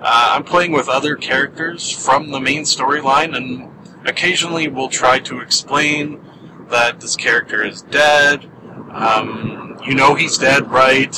Uh, 0.00 0.34
I'm 0.34 0.44
playing 0.44 0.72
with 0.72 0.88
other 0.88 1.16
characters 1.16 1.90
from 1.90 2.30
the 2.30 2.40
main 2.40 2.62
storyline, 2.62 3.36
and 3.36 3.70
occasionally 4.06 4.68
we'll 4.68 4.88
try 4.88 5.18
to 5.20 5.40
explain 5.40 6.24
that 6.68 7.00
this 7.00 7.16
character 7.16 7.64
is 7.64 7.82
dead. 7.82 8.48
Um, 8.92 9.80
you 9.84 9.94
know 9.94 10.14
he's 10.14 10.38
dead, 10.38 10.70
right? 10.70 11.16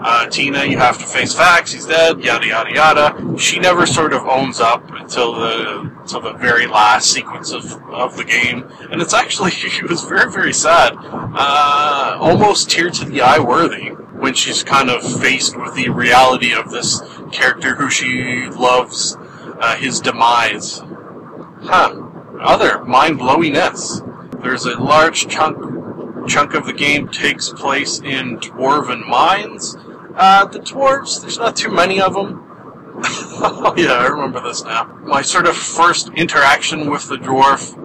Uh, 0.00 0.26
Tina, 0.26 0.64
you 0.64 0.78
have 0.78 0.98
to 0.98 1.04
face 1.04 1.34
facts. 1.34 1.72
He's 1.72 1.86
dead. 1.86 2.20
Yada 2.20 2.46
yada 2.46 2.72
yada. 2.72 3.38
She 3.38 3.58
never 3.58 3.84
sort 3.84 4.12
of 4.12 4.22
owns 4.22 4.60
up 4.60 4.88
until 4.92 5.34
the 5.34 5.80
until 6.00 6.20
the 6.20 6.34
very 6.34 6.66
last 6.66 7.10
sequence 7.10 7.52
of, 7.52 7.64
of 7.90 8.16
the 8.16 8.24
game, 8.24 8.70
and 8.90 9.02
it's 9.02 9.12
actually 9.12 9.50
it 9.54 9.88
was 9.88 10.04
very 10.04 10.30
very 10.30 10.52
sad, 10.52 10.94
uh, 11.02 12.16
almost 12.20 12.70
tear 12.70 12.90
to 12.90 13.04
the 13.04 13.22
eye 13.22 13.40
worthy 13.40 13.88
when 14.18 14.34
she's 14.34 14.62
kind 14.62 14.88
of 14.88 15.02
faced 15.20 15.56
with 15.56 15.74
the 15.74 15.88
reality 15.88 16.52
of 16.52 16.70
this 16.70 17.00
character 17.32 17.74
who 17.74 17.90
she 17.90 18.46
loves, 18.50 19.16
uh, 19.60 19.76
his 19.76 20.00
demise. 20.00 20.80
Huh. 21.62 22.04
Other 22.40 22.84
mind 22.84 23.18
blowingness. 23.18 24.04
There's 24.42 24.64
a 24.64 24.80
large 24.80 25.26
chunk 25.26 25.58
chunk 26.28 26.54
of 26.54 26.66
the 26.66 26.72
game 26.72 27.08
takes 27.08 27.48
place 27.48 28.00
in 28.00 28.38
dwarven 28.38 29.06
mines. 29.08 29.76
Uh, 30.18 30.44
the 30.46 30.58
dwarves, 30.58 31.20
there's 31.20 31.38
not 31.38 31.54
too 31.54 31.70
many 31.70 32.00
of 32.00 32.12
them. 32.12 32.44
oh 33.04 33.72
yeah, 33.78 33.92
I 33.92 34.08
remember 34.08 34.40
this 34.40 34.64
now. 34.64 34.84
My 35.04 35.22
sort 35.22 35.46
of 35.46 35.56
first 35.56 36.10
interaction 36.16 36.90
with 36.90 37.08
the 37.08 37.16
dwarf, 37.16 37.76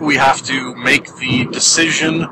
we 0.00 0.16
have 0.16 0.40
to 0.44 0.74
make 0.76 1.14
the 1.16 1.44
decision 1.52 2.22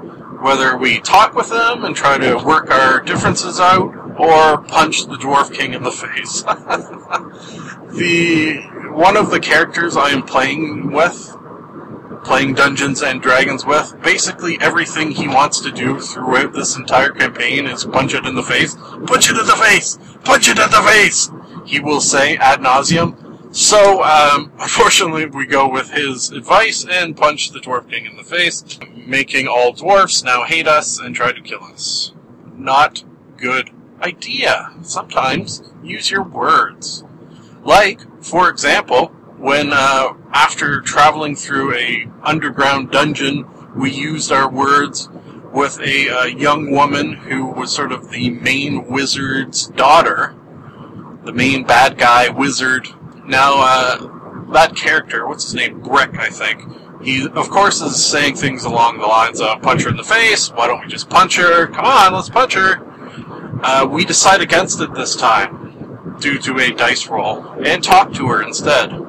whether 0.40 0.78
we 0.78 1.00
talk 1.00 1.34
with 1.34 1.50
them 1.50 1.84
and 1.84 1.94
try 1.94 2.16
to 2.16 2.36
work 2.36 2.70
our 2.70 3.00
differences 3.02 3.60
out, 3.60 3.94
or 4.18 4.62
punch 4.62 5.04
the 5.06 5.16
dwarf 5.16 5.52
king 5.52 5.74
in 5.74 5.82
the 5.82 5.92
face. 5.92 6.42
the 7.98 8.56
one 8.94 9.18
of 9.18 9.30
the 9.30 9.38
characters 9.38 9.98
I 9.98 10.10
am 10.10 10.22
playing 10.22 10.92
with 10.92 11.36
playing 12.24 12.54
Dungeons 12.54 13.02
and 13.02 13.22
Dragons 13.22 13.64
with. 13.64 13.94
Basically, 14.02 14.58
everything 14.60 15.10
he 15.10 15.28
wants 15.28 15.60
to 15.60 15.70
do 15.70 16.00
throughout 16.00 16.52
this 16.52 16.76
entire 16.76 17.10
campaign 17.10 17.66
is 17.66 17.84
punch 17.84 18.14
it 18.14 18.26
in 18.26 18.34
the 18.34 18.42
face. 18.42 18.74
Punch 18.74 19.30
it 19.30 19.38
in 19.38 19.46
the 19.46 19.56
face! 19.60 19.98
Punch 20.24 20.48
it 20.48 20.58
in 20.58 20.70
the 20.70 20.82
face! 20.82 21.30
He 21.64 21.80
will 21.80 22.00
say 22.00 22.36
ad 22.36 22.60
nauseum. 22.60 23.54
So, 23.54 24.02
um, 24.02 24.52
unfortunately, 24.58 25.26
we 25.26 25.46
go 25.46 25.68
with 25.68 25.90
his 25.90 26.30
advice 26.30 26.84
and 26.84 27.16
punch 27.16 27.50
the 27.50 27.60
Dwarf 27.60 27.90
King 27.90 28.06
in 28.06 28.16
the 28.16 28.24
face, 28.24 28.64
making 28.94 29.46
all 29.48 29.72
dwarfs 29.72 30.22
now 30.22 30.44
hate 30.44 30.68
us 30.68 30.98
and 30.98 31.14
try 31.14 31.32
to 31.32 31.40
kill 31.40 31.64
us. 31.64 32.12
Not 32.56 33.04
good 33.36 33.70
idea. 34.02 34.72
Sometimes 34.82 35.62
use 35.82 36.10
your 36.10 36.22
words. 36.22 37.04
Like, 37.62 38.00
for 38.22 38.48
example, 38.48 39.12
when 39.38 39.70
uh, 39.72 40.14
after 40.32 40.80
traveling 40.80 41.36
through 41.36 41.74
a 41.74 42.06
underground 42.22 42.90
dungeon, 42.90 43.46
we 43.76 43.90
used 43.90 44.32
our 44.32 44.50
words 44.50 45.08
with 45.52 45.80
a 45.80 46.08
uh, 46.08 46.24
young 46.24 46.70
woman 46.70 47.12
who 47.12 47.46
was 47.46 47.74
sort 47.74 47.92
of 47.92 48.10
the 48.10 48.30
main 48.30 48.86
wizard's 48.88 49.68
daughter, 49.68 50.34
the 51.24 51.32
main 51.32 51.64
bad 51.64 51.96
guy 51.96 52.28
wizard. 52.28 52.88
Now, 53.24 53.54
uh, 53.56 54.52
that 54.52 54.74
character, 54.74 55.26
what's 55.26 55.44
his 55.44 55.54
name? 55.54 55.80
Brick, 55.80 56.18
I 56.18 56.30
think. 56.30 56.64
He, 57.02 57.28
of 57.28 57.48
course, 57.48 57.80
is 57.80 58.04
saying 58.04 58.34
things 58.34 58.64
along 58.64 58.98
the 58.98 59.06
lines 59.06 59.40
of 59.40 59.62
punch 59.62 59.84
her 59.84 59.90
in 59.90 59.96
the 59.96 60.04
face, 60.04 60.50
why 60.50 60.66
don't 60.66 60.80
we 60.80 60.88
just 60.88 61.08
punch 61.08 61.36
her? 61.36 61.68
Come 61.68 61.84
on, 61.84 62.12
let's 62.12 62.28
punch 62.28 62.54
her. 62.54 62.84
Uh, 63.62 63.86
we 63.88 64.04
decide 64.04 64.40
against 64.40 64.80
it 64.80 64.92
this 64.94 65.14
time 65.14 66.16
due 66.20 66.38
to 66.38 66.58
a 66.58 66.72
dice 66.72 67.06
roll 67.06 67.46
and 67.64 67.82
talk 67.82 68.12
to 68.14 68.26
her 68.28 68.42
instead. 68.42 69.07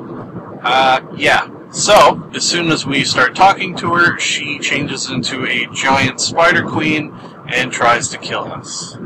Uh, 0.61 1.01
yeah. 1.15 1.49
So, 1.71 2.29
as 2.33 2.47
soon 2.47 2.71
as 2.71 2.85
we 2.85 3.03
start 3.03 3.35
talking 3.35 3.75
to 3.77 3.93
her, 3.93 4.19
she 4.19 4.59
changes 4.59 5.09
into 5.09 5.45
a 5.45 5.67
giant 5.73 6.19
spider 6.19 6.63
queen 6.63 7.13
and 7.47 7.71
tries 7.71 8.09
to 8.09 8.17
kill 8.17 8.51
us. 8.51 8.97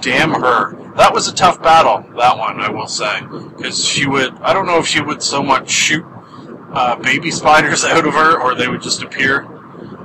Damn 0.00 0.30
her. 0.30 0.94
That 0.96 1.12
was 1.12 1.28
a 1.28 1.34
tough 1.34 1.62
battle, 1.62 2.04
that 2.16 2.38
one, 2.38 2.60
I 2.60 2.70
will 2.70 2.86
say. 2.86 3.20
Because 3.20 3.84
she 3.84 4.06
would, 4.06 4.34
I 4.38 4.52
don't 4.52 4.66
know 4.66 4.78
if 4.78 4.86
she 4.86 5.00
would 5.00 5.22
so 5.22 5.42
much 5.42 5.70
shoot 5.70 6.04
uh, 6.72 6.96
baby 6.96 7.30
spiders 7.30 7.84
out 7.84 8.06
of 8.06 8.14
her 8.14 8.40
or 8.40 8.54
they 8.54 8.68
would 8.68 8.82
just 8.82 9.02
appear. 9.02 9.46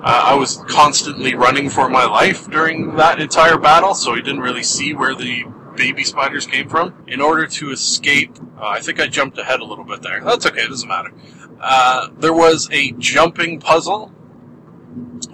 Uh, 0.04 0.32
I 0.32 0.34
was 0.34 0.58
constantly 0.68 1.36
running 1.36 1.70
for 1.70 1.88
my 1.88 2.06
life 2.06 2.50
during 2.50 2.96
that 2.96 3.22
entire 3.22 3.58
battle, 3.58 3.94
so 3.94 4.14
I 4.14 4.22
didn't 4.22 4.40
really 4.42 4.64
see 4.64 4.94
where 4.94 5.14
the 5.14 5.46
baby 5.76 6.04
spiders 6.04 6.46
came 6.46 6.70
from. 6.70 7.04
In 7.08 7.22
order 7.22 7.48
to 7.48 7.72
escape, 7.72 8.38
uh, 8.58 8.68
I 8.68 8.80
think 8.80 9.00
I 9.00 9.08
jumped 9.08 9.38
ahead 9.38 9.60
a 9.60 9.66
little 9.66 9.86
bit 9.86 10.02
there. 10.02 10.22
That's 10.24 10.46
okay, 10.46 10.62
it 10.62 10.70
doesn't 10.70 10.88
matter. 10.88 11.12
Uh, 11.60 12.10
there 12.18 12.34
was 12.34 12.70
a 12.72 12.92
jumping 12.94 13.60
puzzle 13.60 14.12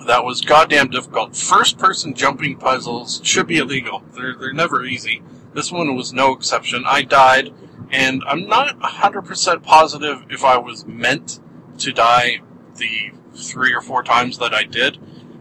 that 0.06 0.24
was 0.24 0.42
goddamn 0.42 0.90
difficult. 0.90 1.36
First 1.36 1.78
person 1.78 2.14
jumping 2.14 2.58
puzzles 2.58 3.22
should 3.24 3.48
be 3.48 3.58
illegal. 3.58 4.04
They're, 4.14 4.36
they're 4.36 4.54
never 4.54 4.86
easy. 4.86 5.22
This 5.54 5.72
one 5.72 5.96
was 5.96 6.14
no 6.14 6.34
exception. 6.34 6.84
I 6.86 7.02
died, 7.04 7.54
and 7.90 8.24
I'm 8.28 8.48
not 8.48 8.80
100% 8.80 9.64
positive 9.64 10.26
if 10.30 10.44
I 10.44 10.58
was 10.58 10.86
meant 10.86 11.40
to 11.80 11.92
die 11.92 12.42
the 12.76 13.12
three 13.34 13.74
or 13.74 13.82
four 13.82 14.04
times 14.04 14.38
that 14.40 14.54
I 14.54 14.64
did 14.64 14.98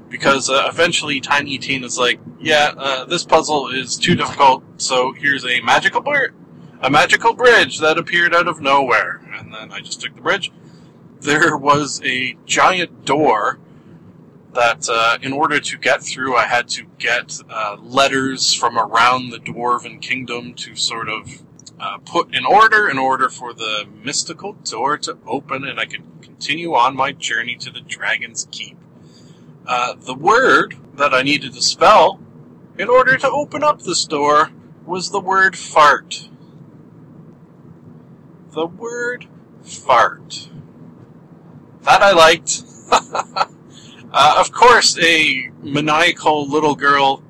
because 0.08 0.48
uh, 0.48 0.66
eventually 0.68 1.20
Tiny 1.20 1.58
Teen 1.58 1.84
is 1.84 1.98
like, 1.98 2.20
yeah, 2.40 2.72
uh, 2.76 3.04
this 3.04 3.24
puzzle 3.24 3.68
is 3.68 3.96
too 3.96 4.14
difficult, 4.14 4.62
so 4.78 5.12
here's 5.12 5.44
a 5.44 5.60
magical 5.60 6.00
bridge, 6.00 6.32
a 6.80 6.90
magical 6.90 7.34
bridge 7.34 7.80
that 7.80 7.98
appeared 7.98 8.34
out 8.34 8.48
of 8.48 8.60
nowhere, 8.60 9.20
and 9.38 9.52
then 9.52 9.72
I 9.72 9.80
just 9.80 10.00
took 10.00 10.14
the 10.14 10.22
bridge. 10.22 10.52
There 11.20 11.56
was 11.56 12.00
a 12.04 12.36
giant 12.44 13.04
door 13.04 13.58
that, 14.52 14.88
uh, 14.88 15.18
in 15.22 15.32
order 15.32 15.60
to 15.60 15.78
get 15.78 16.02
through, 16.02 16.36
I 16.36 16.46
had 16.46 16.68
to 16.68 16.86
get 16.98 17.40
uh, 17.48 17.76
letters 17.80 18.54
from 18.54 18.78
around 18.78 19.30
the 19.30 19.38
dwarven 19.38 20.00
kingdom 20.00 20.54
to 20.54 20.74
sort 20.74 21.08
of 21.08 21.42
uh, 21.78 21.98
put 21.98 22.34
in 22.34 22.46
order 22.46 22.88
in 22.88 22.98
order 22.98 23.28
for 23.28 23.52
the 23.52 23.86
mystical 24.02 24.54
door 24.64 24.96
to 24.98 25.18
open, 25.26 25.64
and 25.64 25.78
I 25.78 25.84
could 25.84 26.02
continue 26.22 26.74
on 26.74 26.96
my 26.96 27.12
journey 27.12 27.56
to 27.56 27.70
the 27.70 27.80
dragon's 27.80 28.48
keep. 28.50 28.78
Uh, 29.66 29.94
the 29.94 30.14
word 30.14 30.76
that 30.94 31.12
I 31.12 31.22
needed 31.22 31.54
to 31.54 31.62
spell 31.62 32.20
in 32.78 32.88
order 32.88 33.16
to 33.16 33.30
open 33.30 33.64
up 33.64 33.82
this 33.82 34.04
door 34.04 34.50
was 34.84 35.10
the 35.10 35.20
word 35.20 35.56
fart. 35.56 36.28
The 38.52 38.66
word 38.66 39.26
fart. 39.62 40.48
That 41.82 42.02
I 42.02 42.12
liked. 42.12 42.62
uh, 42.92 43.46
of 44.38 44.52
course, 44.52 44.96
a 44.98 45.50
maniacal 45.62 46.48
little 46.48 46.76
girl 46.76 47.22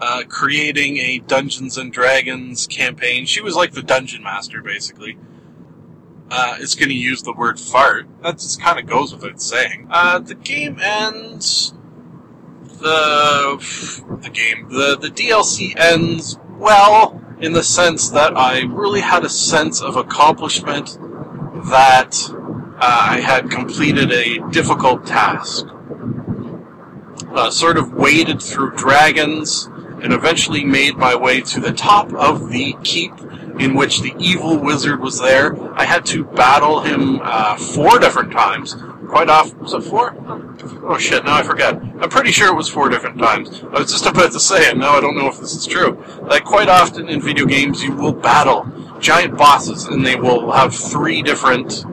uh, 0.00 0.24
creating 0.28 0.98
a 0.98 1.18
Dungeons 1.20 1.78
and 1.78 1.92
Dragons 1.92 2.66
campaign. 2.66 3.24
She 3.24 3.40
was 3.40 3.56
like 3.56 3.72
the 3.72 3.82
dungeon 3.82 4.22
master, 4.22 4.60
basically 4.60 5.16
uh, 6.30 6.56
is 6.60 6.74
going 6.74 6.88
to 6.88 6.94
use 6.94 7.22
the 7.22 7.32
word 7.32 7.60
fart. 7.60 8.06
That 8.22 8.38
just 8.38 8.60
kind 8.60 8.78
of 8.78 8.86
goes 8.86 9.12
without 9.12 9.40
saying. 9.40 9.88
Uh, 9.90 10.18
the 10.18 10.34
game 10.34 10.78
ends. 10.80 11.74
The 12.62 13.56
the 14.22 14.30
game 14.30 14.68
the 14.68 14.96
the 15.00 15.08
DLC 15.08 15.74
ends 15.76 16.38
well 16.58 17.20
in 17.40 17.52
the 17.52 17.62
sense 17.62 18.10
that 18.10 18.36
I 18.36 18.62
really 18.62 19.00
had 19.00 19.24
a 19.24 19.28
sense 19.28 19.80
of 19.80 19.96
accomplishment 19.96 20.98
that 21.70 22.16
uh, 22.78 23.08
I 23.10 23.20
had 23.20 23.50
completed 23.50 24.12
a 24.12 24.38
difficult 24.50 25.06
task. 25.06 25.66
Uh, 27.28 27.50
sort 27.50 27.78
of 27.78 27.92
waded 27.92 28.40
through 28.40 28.76
dragons 28.76 29.68
and 30.02 30.12
eventually 30.12 30.64
made 30.64 30.96
my 30.96 31.14
way 31.14 31.40
to 31.40 31.60
the 31.60 31.72
top 31.72 32.12
of 32.12 32.50
the 32.50 32.76
keep 32.84 33.12
in 33.58 33.74
which 33.74 34.00
the 34.00 34.14
evil 34.18 34.58
wizard 34.58 35.00
was 35.00 35.20
there. 35.20 35.56
I 35.74 35.84
had 35.84 36.04
to 36.06 36.24
battle 36.24 36.80
him 36.80 37.20
uh, 37.22 37.56
four 37.56 37.98
different 37.98 38.32
times. 38.32 38.74
Quite 39.08 39.28
often, 39.28 39.58
was 39.60 39.72
it 39.74 39.82
four? 39.82 40.14
Oh 40.86 40.98
shit, 40.98 41.24
now 41.24 41.36
I 41.36 41.42
forget. 41.42 41.74
I'm 41.74 42.08
pretty 42.08 42.30
sure 42.30 42.48
it 42.48 42.56
was 42.56 42.68
four 42.68 42.88
different 42.88 43.18
times. 43.18 43.62
I 43.62 43.80
was 43.80 43.90
just 43.92 44.06
about 44.06 44.32
to 44.32 44.40
say 44.40 44.68
it, 44.68 44.76
now 44.76 44.92
I 44.92 45.00
don't 45.00 45.16
know 45.16 45.28
if 45.28 45.38
this 45.38 45.54
is 45.54 45.66
true. 45.66 46.02
Like, 46.22 46.44
quite 46.44 46.68
often 46.68 47.08
in 47.08 47.20
video 47.20 47.46
games, 47.46 47.82
you 47.82 47.92
will 47.92 48.12
battle 48.12 48.66
giant 49.00 49.36
bosses, 49.36 49.84
and 49.84 50.04
they 50.04 50.16
will 50.16 50.50
have 50.50 50.74
three 50.74 51.22
different 51.22 51.84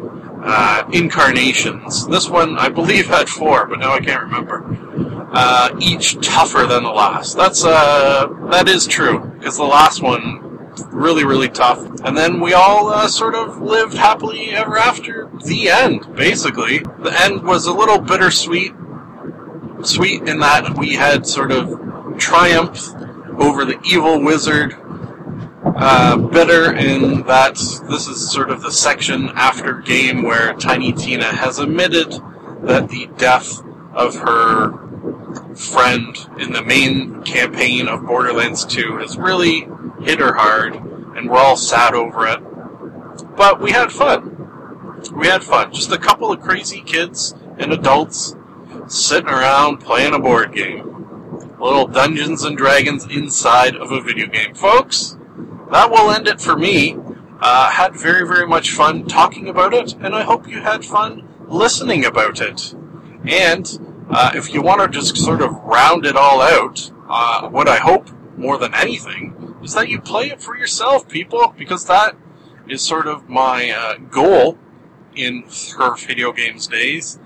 uh, 0.44 0.84
incarnations. 0.94 2.08
This 2.08 2.30
one, 2.30 2.58
I 2.58 2.70
believe, 2.70 3.08
had 3.08 3.30
four, 3.30 3.68
but 3.68 3.80
now 3.80 3.94
I 3.94 4.00
can't 4.00 4.24
remember. 4.24 4.66
Uh, 5.34 5.76
each 5.80 6.16
tougher 6.26 6.66
than 6.66 6.84
the 6.84 6.90
last. 6.90 7.38
That's 7.38 7.64
uh, 7.64 8.28
that 8.52 8.68
is 8.68 8.86
true 8.86 9.32
because 9.38 9.56
the 9.56 9.64
last 9.64 10.02
one 10.02 10.51
really, 10.88 11.24
really 11.24 11.50
tough. 11.50 11.80
And 12.04 12.18
then 12.18 12.40
we 12.40 12.54
all 12.54 12.90
uh, 12.90 13.08
sort 13.08 13.36
of 13.36 13.62
lived 13.62 13.94
happily 13.94 14.52
ever 14.52 14.78
after. 14.78 15.30
The 15.46 15.70
end, 15.70 16.16
basically. 16.16 16.80
The 16.80 17.16
end 17.24 17.44
was 17.44 17.66
a 17.66 17.74
little 17.74 18.00
bittersweet, 18.00 18.74
sweet 19.84 20.24
in 20.24 20.40
that 20.40 20.78
we 20.78 20.94
had 20.96 21.26
sort 21.26 21.52
of 21.52 22.18
triumphed 22.18 22.96
over 23.40 23.66
the 23.66 23.80
evil 23.84 24.22
wizard. 24.22 24.76
Uh, 25.64 26.18
bitter 26.18 26.76
in 26.76 27.24
that 27.24 27.56
this 27.90 28.08
is 28.08 28.32
sort 28.32 28.50
of 28.50 28.62
the 28.62 28.72
section 28.72 29.30
after 29.36 29.80
game 29.82 30.24
where 30.24 30.54
Tiny 30.54 30.92
Tina 30.92 31.26
has 31.26 31.60
admitted 31.60 32.12
that 32.64 32.90
the 32.90 33.08
death 33.18 33.62
of 33.94 34.16
her 34.16 34.72
friend 35.56 36.18
in 36.40 36.52
the 36.52 36.64
main 36.64 37.22
campaign 37.24 37.88
of 37.88 38.06
Borderlands 38.06 38.66
2 38.66 38.98
has 38.98 39.18
really 39.18 39.68
hit 40.04 40.20
her 40.20 40.34
hard, 40.34 40.76
and 40.76 41.30
we're 41.30 41.38
all 41.38 41.58
sad 41.58 41.94
over 41.94 42.28
it. 42.28 42.40
But 43.36 43.62
we 43.62 43.72
had 43.72 43.92
fun. 43.92 44.38
We 45.16 45.28
had 45.28 45.44
fun. 45.44 45.74
Just 45.74 45.92
a 45.92 45.98
couple 45.98 46.32
of 46.32 46.42
crazy 46.42 46.82
kids 46.82 47.34
and 47.58 47.74
adults 47.74 48.36
sitting 48.88 49.30
around 49.30 49.78
playing 49.78 50.14
a 50.14 50.20
board 50.20 50.54
game. 50.54 51.56
Little 51.60 51.88
Dungeons 51.88 52.44
and 52.44 52.58
Dragons 52.58 53.06
inside 53.06 53.76
of 53.76 53.92
a 53.92 54.02
video 54.02 54.28
game. 54.28 54.56
Folks, 54.56 55.18
that 55.72 55.90
will 55.90 56.12
end 56.12 56.28
it 56.28 56.42
for 56.42 56.58
me. 56.58 56.98
Uh, 57.40 57.70
had 57.70 57.96
very, 57.96 58.28
very 58.28 58.48
much 58.48 58.72
fun 58.72 59.06
talking 59.08 59.48
about 59.48 59.74
it, 59.74 59.94
and 59.94 60.16
I 60.16 60.24
hope 60.24 60.48
you 60.48 60.62
had 60.62 60.86
fun 60.86 61.28
listening 61.48 62.06
about 62.06 62.40
it. 62.42 62.74
And 63.26 64.06
uh, 64.10 64.32
if 64.36 64.54
you 64.54 64.62
want 64.62 64.82
to 64.82 64.88
just 64.88 65.18
sort 65.18 65.42
of 65.42 65.52
round 65.64 66.06
it 66.06 66.16
all 66.16 66.42
out, 66.42 66.92
uh, 67.10 67.50
what 67.50 67.68
I 67.68 67.78
hope 67.78 68.10
more 68.42 68.58
than 68.58 68.74
anything 68.74 69.56
is 69.64 69.74
that 69.74 69.90
you 69.90 70.02
play 70.02 70.28
it 70.28 70.42
for 70.42 70.58
yourself, 70.58 71.08
people, 71.08 71.54
because 71.58 71.86
that 71.86 72.16
is 72.68 72.82
sort 72.82 73.08
of 73.08 73.30
my 73.30 73.70
uh, 73.70 73.98
goal 74.10 74.58
in 75.16 75.46
her 75.78 75.96
video 75.96 76.32
games 76.32 76.68
days. 76.68 77.20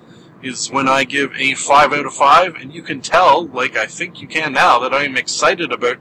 Is 0.43 0.69
when 0.69 0.87
I 0.87 1.05
give 1.05 1.31
a 1.35 1.55
five 1.55 1.91
out 1.91 2.05
of 2.05 2.13
five, 2.13 2.55
and 2.55 2.71
you 2.71 2.83
can 2.83 3.01
tell, 3.01 3.47
like 3.47 3.75
I 3.75 3.87
think 3.87 4.21
you 4.21 4.27
can 4.27 4.53
now, 4.53 4.77
that 4.79 4.93
I 4.93 5.03
am 5.03 5.17
excited 5.17 5.71
about 5.71 5.97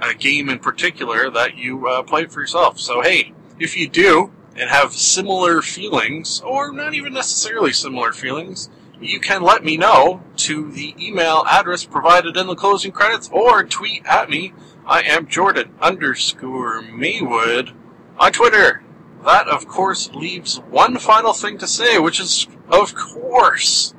a 0.00 0.14
game 0.14 0.48
in 0.48 0.58
particular 0.58 1.30
that 1.30 1.56
you 1.56 1.86
uh, 1.86 2.02
play 2.02 2.26
for 2.26 2.40
yourself. 2.40 2.80
So 2.80 3.02
hey, 3.02 3.32
if 3.60 3.76
you 3.76 3.88
do 3.88 4.32
and 4.56 4.68
have 4.70 4.92
similar 4.94 5.62
feelings, 5.62 6.40
or 6.40 6.72
not 6.72 6.94
even 6.94 7.12
necessarily 7.12 7.72
similar 7.72 8.12
feelings, 8.12 8.68
you 9.00 9.20
can 9.20 9.42
let 9.42 9.64
me 9.64 9.76
know 9.76 10.22
to 10.36 10.70
the 10.72 10.94
email 10.98 11.44
address 11.48 11.84
provided 11.84 12.36
in 12.36 12.46
the 12.46 12.54
closing 12.54 12.92
credits 12.92 13.28
or 13.32 13.64
tweet 13.64 14.04
at 14.06 14.28
me. 14.28 14.52
I 14.86 15.02
am 15.02 15.28
Jordan 15.28 15.74
underscore 15.80 16.82
Maywood 16.82 17.72
on 18.18 18.32
Twitter. 18.32 18.82
That, 19.24 19.48
of 19.48 19.66
course, 19.66 20.10
leaves 20.12 20.58
one 20.70 20.98
final 20.98 21.32
thing 21.32 21.58
to 21.58 21.66
say, 21.66 21.98
which 21.98 22.20
is, 22.20 22.46
of 22.70 22.94
course, 22.94 23.94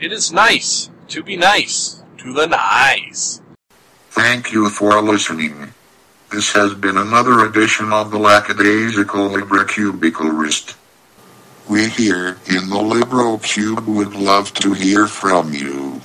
it 0.00 0.12
is 0.12 0.32
nice 0.32 0.90
to 1.08 1.22
be 1.22 1.36
nice 1.36 2.02
to 2.18 2.32
the 2.32 2.46
nice. 2.46 3.40
Thank 4.10 4.52
you 4.52 4.68
for 4.68 5.00
listening. 5.00 5.74
This 6.30 6.52
has 6.52 6.74
been 6.74 6.96
another 6.96 7.44
edition 7.44 7.92
of 7.92 8.10
the 8.10 8.18
Lackadaisical 8.18 9.28
Librocubicularist. 9.30 10.76
We 11.72 11.88
here 11.88 12.36
in 12.48 12.68
the 12.68 12.82
Liberal 12.82 13.38
Cube 13.38 13.86
would 13.86 14.14
love 14.14 14.52
to 14.60 14.74
hear 14.74 15.06
from 15.06 15.54
you. 15.54 16.02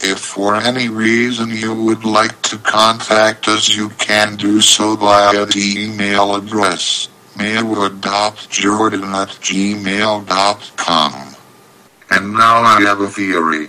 If 0.00 0.20
for 0.20 0.56
any 0.56 0.88
reason 0.88 1.50
you 1.50 1.74
would 1.74 2.06
like 2.06 2.40
to 2.48 2.56
contact 2.56 3.46
us, 3.46 3.68
you 3.68 3.90
can 3.90 4.36
do 4.36 4.62
so 4.62 4.96
via 4.96 5.44
the 5.44 5.74
email 5.76 6.34
address 6.34 7.10
maywood.jordan 7.36 9.04
at 9.04 9.28
gmail.com. 9.44 11.12
And 12.10 12.32
now 12.32 12.62
I 12.62 12.80
have 12.80 13.02
a 13.02 13.10
theory. 13.10 13.68